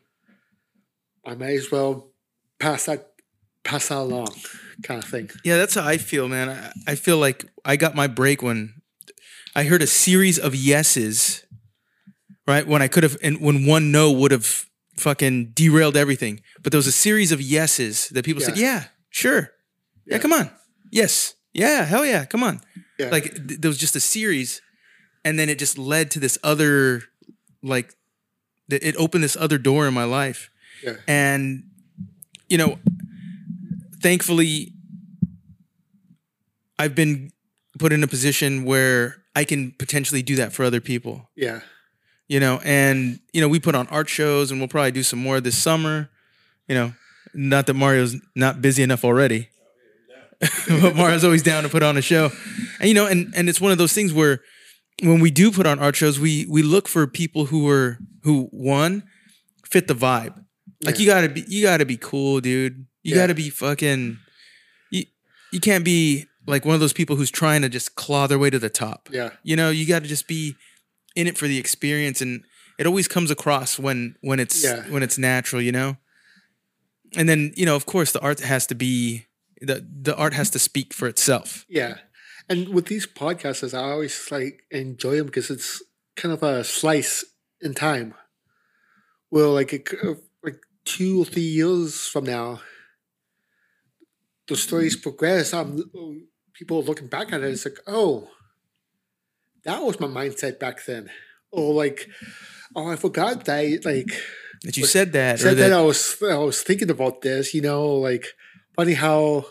[1.25, 2.11] I may as well
[2.59, 3.09] pass that
[3.63, 4.29] pass that along,
[4.84, 5.29] kind of thing.
[5.43, 6.49] Yeah, that's how I feel, man.
[6.49, 8.73] I, I feel like I got my break when
[9.55, 11.43] I heard a series of yeses,
[12.47, 12.65] right?
[12.67, 14.65] When I could have, and when one no would have
[14.97, 16.41] fucking derailed everything.
[16.61, 18.65] But there was a series of yeses that people said, Yeah.
[18.75, 19.51] yeah, sure.
[20.05, 20.15] Yeah.
[20.15, 20.17] Yeah.
[20.19, 20.51] come on.
[20.94, 21.34] Yes.
[21.54, 22.62] Yeah, hell yeah, come on.
[23.00, 23.10] Yeah.
[23.10, 24.62] Like th- there was just a series,
[25.26, 27.04] and then it just led to this other,
[27.62, 27.94] like,
[28.70, 30.50] th- it opened this other door in my life.
[30.84, 30.96] Yeah.
[31.08, 31.64] And,
[32.50, 32.80] you know,
[34.02, 34.74] thankfully,
[36.80, 37.32] I've been
[37.80, 41.62] put in a position where I can potentially do that for other people, Yeah.
[42.28, 45.20] you know, and, you know, we put on art shows and we'll probably do some
[45.20, 46.10] more this summer,
[46.68, 46.94] you know,
[47.34, 49.50] not that Mario's not busy enough already,
[50.82, 52.32] but Mario's always down to put on a show.
[52.80, 54.41] And, you know, and, and it's one of those things where
[55.02, 58.48] when we do put on art shows, we, we look for people who are, who
[58.52, 59.04] one,
[59.70, 60.44] fit the vibe.
[60.84, 61.02] Like Yeah.
[61.02, 62.86] you gotta be, you gotta be cool, dude.
[63.04, 63.22] You Yeah.
[63.24, 64.18] gotta be fucking,
[64.91, 65.06] you,
[65.52, 68.50] you can't be like one of those people who's trying to just claw their way
[68.50, 69.10] to the top.
[69.12, 69.32] Yeah.
[69.44, 70.56] You know, you got to just be
[71.16, 72.44] in it for the experience, and
[72.78, 74.82] it always comes across when when it's Yeah.
[74.89, 75.62] when it's natural.
[75.62, 75.98] You know,
[77.16, 79.26] and then you know, of course, the art has to be
[79.66, 81.66] the the art has to speak for itself.
[81.70, 81.95] Yeah.
[82.49, 85.82] And with these podcasts, I always like enjoy them because it's
[86.16, 87.24] kind of a slice
[87.61, 88.14] in time.
[89.32, 89.88] Well, like it,
[90.43, 92.61] like two or three years from now,
[94.47, 95.53] the stories progress.
[95.53, 95.89] Um,
[96.53, 97.51] people are looking back at it.
[97.51, 98.30] It's like, oh,
[99.64, 101.09] that was my mindset back then.
[101.51, 102.09] Or like,
[102.76, 103.59] oh, I forgot that.
[103.59, 104.11] I, Like,
[104.64, 107.53] That you said that, or said that, that I was I was thinking about this.
[107.53, 108.28] You know, like
[108.76, 109.45] funny how,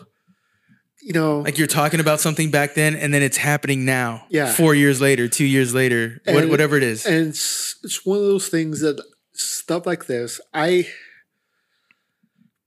[1.01, 4.25] you know, like you're talking about something back then, and then it's happening now.
[4.29, 4.51] Yeah.
[4.53, 7.05] four years later, two years later, And- whatever it is.
[7.05, 9.01] and it's, it's one of those things that
[9.35, 10.85] stuff like this i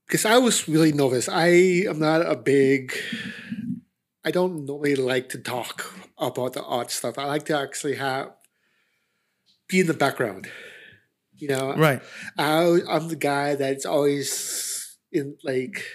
[0.05, 2.93] because i was really nervous i am not a big
[4.25, 8.31] i don't normally like to talk about the art stuff i like to actually have
[9.69, 10.49] be in the background
[11.37, 12.01] you know right.
[12.37, 15.85] I, i'm the guy that's always in like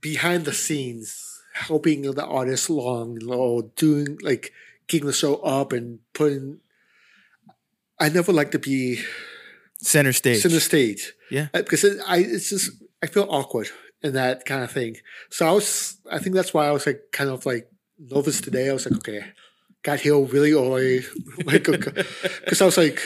[0.00, 4.52] behind the scenes helping the artist along or doing like
[4.86, 6.58] getting the show up and putting
[7.98, 9.00] i never like to be
[9.82, 10.42] Center stage.
[10.42, 11.48] center stage Yeah.
[11.54, 12.70] Uh, because it, i it's just
[13.02, 13.68] i feel awkward
[14.02, 14.96] in that kind of thing
[15.28, 18.70] so i was i think that's why i was like kind of like nervous today
[18.70, 19.24] i was like okay
[19.82, 21.00] got here really early
[21.44, 23.02] like because i was like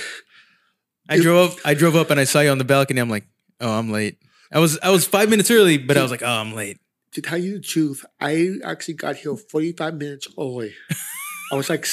[1.08, 1.60] I drove.
[1.66, 3.00] I drove up, and I saw you on the balcony.
[3.00, 3.26] I'm like,
[3.60, 4.16] oh, I'm late.
[4.50, 6.78] I was I was five minutes early, but I was like, oh, I'm late.
[7.14, 10.74] To tell you the truth, I actually got here 45 minutes early.
[11.52, 11.86] I was like,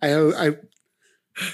[0.00, 0.56] I, I,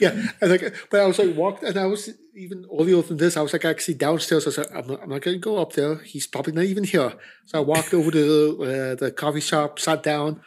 [0.01, 3.17] yeah, I was like, but I was like, walked, and I was even earlier than
[3.17, 3.37] this.
[3.37, 4.47] I was like, actually downstairs.
[4.47, 5.97] I was like, I'm not, I'm not going to go up there.
[5.99, 7.15] He's probably not even here.
[7.47, 10.41] So I walked over to uh, the coffee shop, sat down,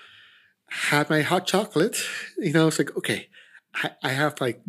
[0.69, 1.97] had my hot chocolate.
[2.37, 3.27] You know, I was like, okay,
[3.75, 4.61] I, I have like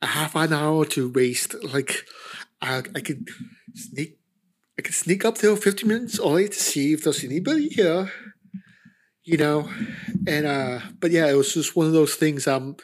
[0.00, 1.54] a half an hour to waste.
[1.62, 2.04] Like,
[2.62, 3.28] I, I could
[3.74, 4.17] sneak
[4.78, 8.12] I could sneak up there 50 minutes early to see if there's anybody here.
[9.24, 9.68] You know,
[10.26, 12.46] and uh but yeah, it was just one of those things.
[12.46, 12.76] Um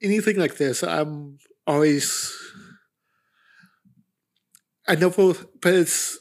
[0.00, 2.32] anything like this, I'm always
[4.88, 6.18] I never but it's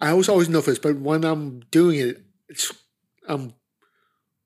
[0.00, 2.72] I was always nervous, but when I'm doing it, it's
[3.26, 3.52] um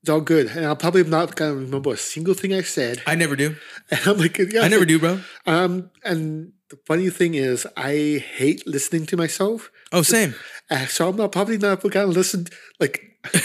[0.03, 0.47] it's all good.
[0.47, 3.01] And I'm probably not gonna remember a single thing I said.
[3.07, 3.55] I never do.
[3.91, 5.19] And I'm like, yeah, I never do, bro.
[5.47, 9.71] um, and the funny thing is, I hate listening to myself.
[9.91, 10.35] Oh, same,
[10.69, 12.47] Uh, so I'm not probably not gonna listen.
[12.79, 13.01] Like,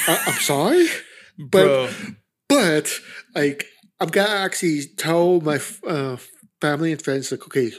[0.09, 0.86] I, I'm sorry,
[1.39, 1.89] but bro.
[2.48, 2.93] but
[3.35, 3.66] like
[4.01, 6.16] I'm gonna actually tell my uh,
[6.60, 7.70] family and friends like, okay,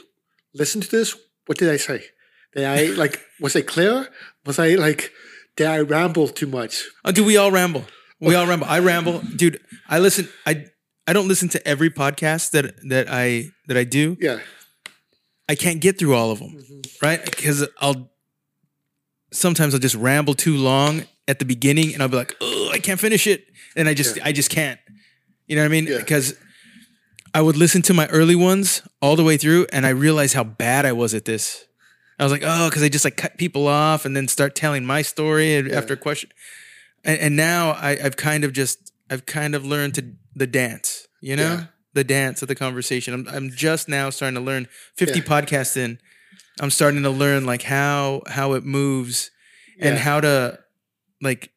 [0.54, 1.16] listen to this.
[1.46, 2.04] What did I say?
[2.54, 3.20] Did I like?
[3.40, 4.08] Was I clear?
[4.46, 5.12] Was I like?
[5.56, 6.84] Did I ramble too much?
[7.04, 7.84] Oh, dude, we all ramble.
[8.20, 8.66] We all ramble.
[8.66, 9.60] I ramble, dude.
[9.88, 10.28] I listen.
[10.46, 10.66] I
[11.06, 14.16] I don't listen to every podcast that that I that I do.
[14.20, 14.40] Yeah,
[15.48, 16.80] I can't get through all of them, mm-hmm.
[17.02, 17.24] right?
[17.24, 18.10] Because I'll
[19.32, 22.78] sometimes I'll just ramble too long at the beginning, and I'll be like, "Oh, I
[22.78, 24.26] can't finish it," and I just Yeah.
[24.26, 24.78] I just can't.
[25.46, 25.86] You know what I mean?
[25.86, 25.98] Yeah.
[25.98, 26.34] Because
[27.34, 30.44] I would listen to my early ones all the way through, and I realized how
[30.44, 31.64] bad I was at this.
[32.18, 34.84] I was like, oh, because they just like cut people off and then start telling
[34.84, 35.76] my story Yeah.
[35.76, 36.30] after a question.
[37.04, 40.04] And, and now I, I've kind of just I've kind of learned to
[40.34, 41.64] the dance, you know, Yeah.
[41.94, 43.14] the dance of the conversation.
[43.14, 44.68] I'm I'm just now starting to learn.
[44.96, 45.24] Fifty Yeah.
[45.24, 45.98] podcasts in,
[46.60, 49.30] I'm starting to learn like how how it moves
[49.78, 50.00] and Yeah.
[50.02, 50.58] how to
[51.22, 51.50] like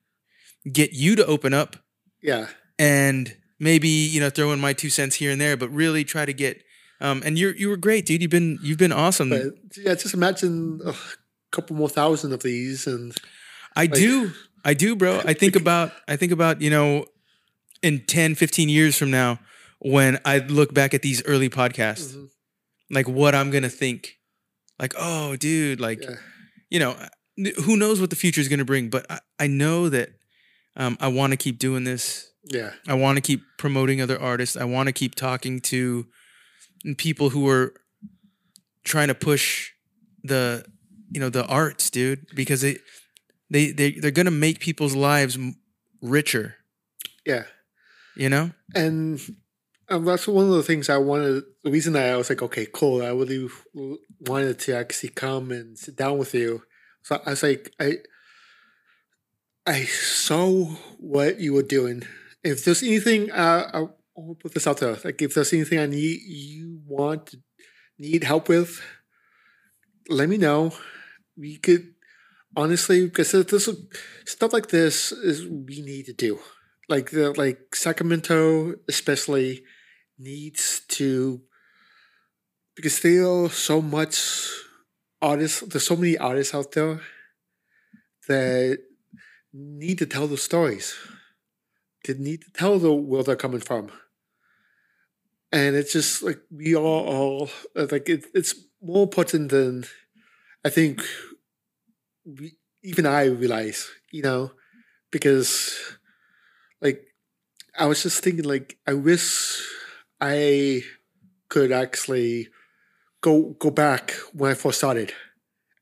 [0.71, 1.75] get you to open up
[2.21, 2.47] Yeah.
[2.79, 6.25] and maybe you know throw in my two cents here and there, but really try
[6.25, 6.63] to get.
[7.01, 8.21] Um, and you're you were great, dude.
[8.21, 9.29] You've been you've been awesome.
[9.29, 9.43] But
[9.77, 10.93] yeah, just imagine a
[11.51, 13.13] couple more thousand of these, and
[13.75, 14.31] I do.
[14.65, 15.21] I do, bro.
[15.25, 17.05] I think about I think about, you know,
[17.81, 19.39] in 10, 15 years from now
[19.79, 22.29] when I look back at these early podcasts, Mhm.
[22.89, 24.17] like what I'm going to think.
[24.79, 26.15] Like, oh, dude, like yeah,
[26.69, 26.95] you know,
[27.65, 30.09] who knows what the future is going to bring, but I, I know that
[30.75, 32.31] um, I want to keep doing this.
[32.45, 34.55] yeah, I want to keep promoting other artists.
[34.57, 36.05] I want to keep talking to
[36.97, 37.73] people who are
[38.83, 39.71] trying to push
[40.23, 40.65] the
[41.11, 42.77] you know the arts, dude, because they
[43.49, 45.37] they they they're gonna make people's lives
[46.01, 46.55] richer.
[47.25, 47.43] yeah.
[48.15, 49.19] You know, And
[49.89, 51.45] um, that's one of the things I wanted.
[51.63, 53.01] The reason that I was like, okay, cool.
[53.01, 53.49] I really
[54.27, 56.61] wanted to actually come and sit down with you.
[57.01, 57.97] So I was like, I,
[59.65, 60.65] I saw
[60.99, 62.03] what you were doing.
[62.43, 63.79] If there's anything, uh, I
[64.15, 64.95] will put this out there.
[65.03, 67.33] Like, if there's anything I need, you want,
[67.97, 68.79] need help with,
[70.07, 70.71] let me know.
[71.35, 71.92] We could
[72.55, 73.69] honestly, because this
[74.25, 76.39] stuff like this is we need to do.
[76.89, 79.63] Like the like Sacramento especially
[80.17, 81.41] needs to
[82.75, 84.49] because there are so much
[85.21, 87.01] artists there's so many artists out there
[88.27, 88.79] that
[89.53, 90.95] need to tell the stories.
[92.05, 93.91] They need to tell the where they're coming from.
[95.51, 99.85] And it's just like we are all uh, like it, it's more important than
[100.65, 101.01] i think
[102.83, 104.51] even i realize you know
[105.11, 105.97] because
[106.81, 107.05] like
[107.77, 109.65] I was just thinking like I wish
[110.21, 110.83] I
[111.49, 112.49] could actually
[113.21, 115.13] go go back when I first started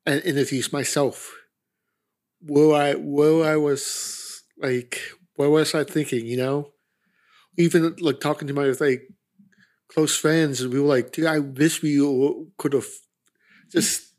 [0.06, 1.34] and introduce myself.
[2.42, 5.00] Where I where I was like
[5.36, 6.72] where was I thinking, you know?
[7.58, 9.08] Even like talking to my like
[9.90, 11.98] close friends and we were like, dude, I wish we
[12.58, 12.88] could have
[13.72, 14.11] just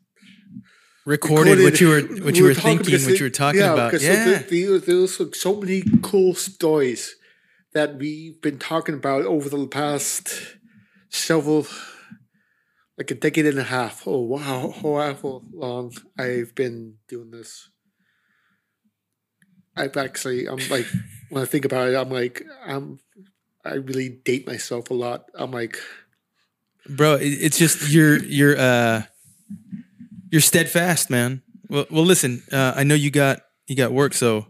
[1.05, 3.29] recorded, what you were recorded- what you we were talking thinking, what they- you were
[3.29, 3.93] talking about.
[4.01, 7.15] Yeah, there, there, there's like so many cool stories
[7.73, 10.55] that we've been talking about over the past
[11.09, 11.67] several,
[12.97, 14.03] like a decade and a half.
[14.07, 17.69] Oh wow, however long I've been doing this.
[19.75, 20.85] I've actually, I'm like,
[21.29, 22.99] when I think about it, I'm like, I'm,
[23.65, 25.25] I really date myself a lot.
[25.33, 25.77] I'm like,
[26.87, 27.17] bro.
[27.19, 29.03] It's just you're you're uh
[30.33, 31.43] you're steadfast, man.
[31.69, 32.41] Well, well, listen.
[32.51, 34.47] Uh, I know you got you got work, so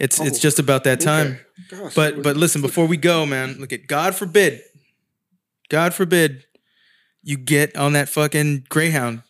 [0.00, 1.38] it's it's Oh, just about that time.
[1.72, 1.82] okay.
[1.82, 4.60] Gosh, But but listen, before we go, man, look at God forbid,
[5.68, 6.44] God forbid,
[7.22, 9.22] you get on that fucking Greyhound.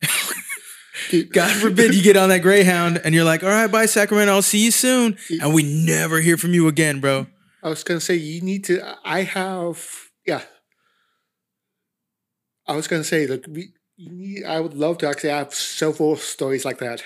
[1.32, 4.42] God forbid you get on that Greyhound and you're like, all right, bye Sacramento, I'll
[4.42, 7.26] see you soon, and we never hear from you again, bro.
[7.62, 8.80] I was gonna say you need to.
[9.04, 9.84] I have,
[10.24, 10.42] yeah.
[12.68, 13.72] I was gonna say, look, we.
[14.46, 17.02] I would love to actually have several stories like that.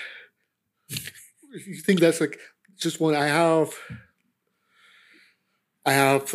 [0.89, 2.39] you think that's like
[2.77, 3.15] just one?
[3.15, 3.73] I have.
[5.87, 6.33] I have.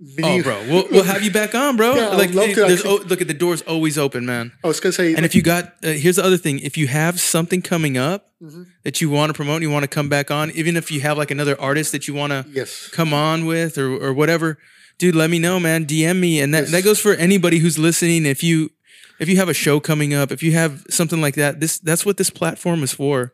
[0.00, 1.94] Many, Oh, bro, we'll, we'll have you back on, bro.
[1.96, 4.52] Yeah, like, love to there's, actually- oh, look at the doors always open, man.
[4.64, 6.86] I was gonna say, And if you got, uh, here's the other thing: if you
[6.86, 8.66] have something coming up Mhm.
[8.84, 11.00] that you want to promote, and you want to come back on, even if you
[11.00, 14.58] have like another artist that you want to yes, come on with or or whatever,
[14.98, 15.84] dude, let me know, man.
[15.84, 16.70] DM me, and that Yes.
[16.72, 18.24] that goes for anybody who's listening.
[18.24, 18.70] If you
[19.18, 22.04] if you have a show coming up, if you have something like that, this that's
[22.04, 23.32] what this platform is for.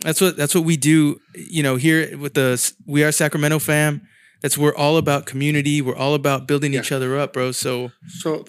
[0.00, 1.20] That's what that's what we do.
[1.34, 4.02] You know, here with the we are Sacramento fam.
[4.40, 5.82] That's we're all about community.
[5.82, 7.52] We're all about building each other up, bro.
[7.52, 8.44] So So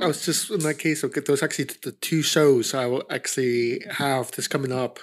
[0.00, 1.04] I was just in that case.
[1.04, 4.98] Okay, those actually the two shows I will actually have this coming up.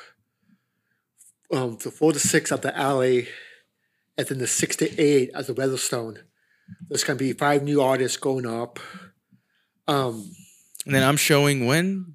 [1.52, 3.28] Um, the four to six at the alley,
[4.18, 6.20] and then the six to eight at the Weatherstone.
[6.90, 8.80] There's gonna be five new artists going up.
[9.88, 10.30] Um,
[10.86, 12.14] and then I'm showing when.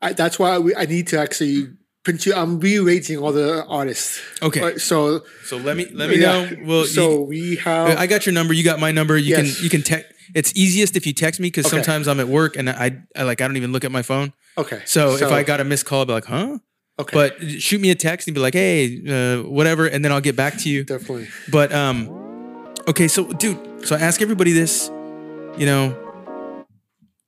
[0.00, 1.68] I, that's why we, I need to actually
[2.04, 2.34] print you.
[2.34, 4.20] I'm rearranging all the artists.
[4.42, 4.60] Okay.
[4.60, 6.56] Right, so So let me let me yeah, know.
[6.64, 7.96] Well, so you- we have.
[7.98, 8.52] I got your number.
[8.54, 9.16] You got my number.
[9.16, 9.54] You Yes.
[9.56, 10.12] can you can text.
[10.34, 11.76] It's easiest if you text me because Okay.
[11.76, 14.32] sometimes I'm at work and I, I like I don't even look at my phone.
[14.58, 14.80] okay.
[14.86, 16.58] So, if I got a missed call, I'll be like, huh?
[16.98, 20.20] okay, But shoot me a text and be like, hey, uh, whatever, and then I'll
[20.22, 20.84] get back to you.
[20.84, 21.28] definitely.
[21.50, 22.08] But um,
[22.88, 24.88] okay, so dude, so I ask everybody this,
[25.58, 25.94] you know,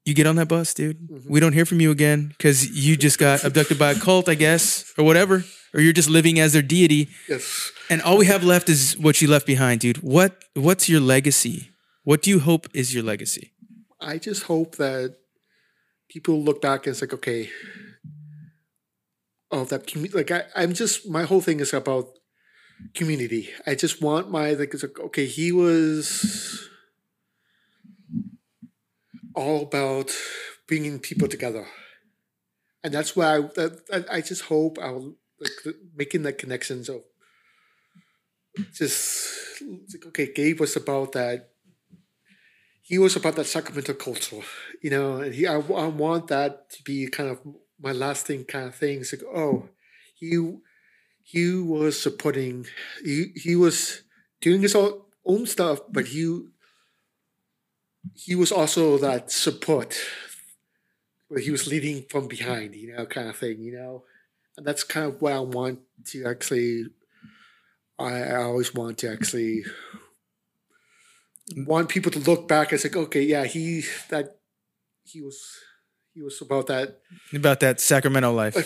[0.04, 0.98] you get on that bus, dude.
[1.00, 1.32] Mm-hmm.
[1.32, 4.34] We don't hear from you again because you just got abducted by a cult, I
[4.34, 7.08] guess, or whatever, or you're just living as their deity.
[7.28, 7.72] Yes.
[7.88, 9.98] And all we have left is what you left behind, dude.
[9.98, 11.70] What What's your legacy?
[12.02, 13.52] What do you hope is your legacy?
[14.00, 15.16] I just hope that
[16.08, 17.48] people look back and it's like, okay,
[19.50, 22.08] oh, that commu- like I, I'm just my whole thing is about
[22.94, 23.50] community.
[23.66, 26.68] I just want my like it's like okay, he was
[29.34, 30.10] all about
[30.66, 31.66] bringing people together,
[32.82, 37.02] and that's why I I, I just hope I'll like making the connections of
[38.72, 39.60] just
[39.92, 41.50] like okay, Gabe was about that
[42.84, 44.42] he was about that Sacramento culture,
[44.82, 47.40] you know, and he I, I want that to be kind of
[47.80, 49.00] my lasting kind of thing.
[49.00, 49.70] It's like, oh,
[50.14, 50.58] he
[51.22, 52.66] he was supporting
[53.02, 54.02] he he was
[54.42, 56.42] doing his own, own stuff, but he
[58.12, 59.96] he was also that support
[61.28, 64.04] where he was leading from behind, you know, kind of thing, you know.
[64.56, 66.84] And that's kind of what I want to actually
[67.98, 69.64] I, I always want to actually
[71.56, 74.38] want people to look back and say, okay, yeah, he that
[75.04, 75.40] he was
[76.12, 77.00] he was about that.
[77.32, 78.56] About that Sacramento life.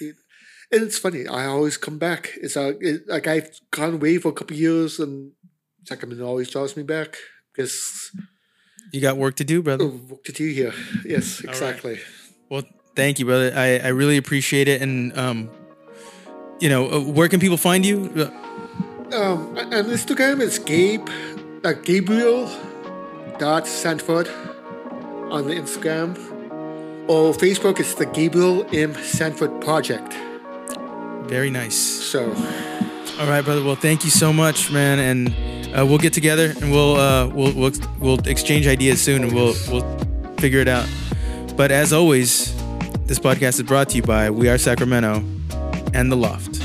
[0.70, 1.26] And it's funny.
[1.26, 2.32] I always come back.
[2.42, 5.32] It's uh, it, like I've gone away for a couple years, and
[5.84, 7.16] Sacramento always draws me back
[7.54, 8.14] because
[8.92, 9.84] You got work to do, brother.
[9.84, 10.72] oh, work to do here.
[11.04, 11.50] Yes, right.
[11.54, 12.00] exactly.
[12.48, 12.62] Well,
[12.96, 13.52] thank you, brother.
[13.54, 14.80] I, I really appreciate it.
[14.82, 15.50] And um,
[16.60, 18.10] you know, uh, where can people find you?
[18.16, 18.30] Uh,
[19.14, 21.08] Um, on Instagram, it's Gabe,
[21.64, 22.46] uh, Gabriel
[23.38, 24.28] dot Sanford
[25.30, 26.14] on the Instagram.
[27.08, 30.12] Or Facebook, it's the Gabriel M Sanford Project.
[31.26, 31.74] Very nice.
[31.76, 32.20] So,
[33.18, 33.64] All right, brother.
[33.64, 34.98] Well, thank you so much, man.
[34.98, 39.32] And uh, we'll get together and we'll uh, we'll we'll we'll exchange ideas soon, and
[39.32, 39.98] we'll we'll
[40.38, 40.88] figure it out.
[41.56, 42.54] But as always,
[43.06, 45.24] this podcast is brought to you by We Are Sacramento
[45.94, 46.57] and The Loft.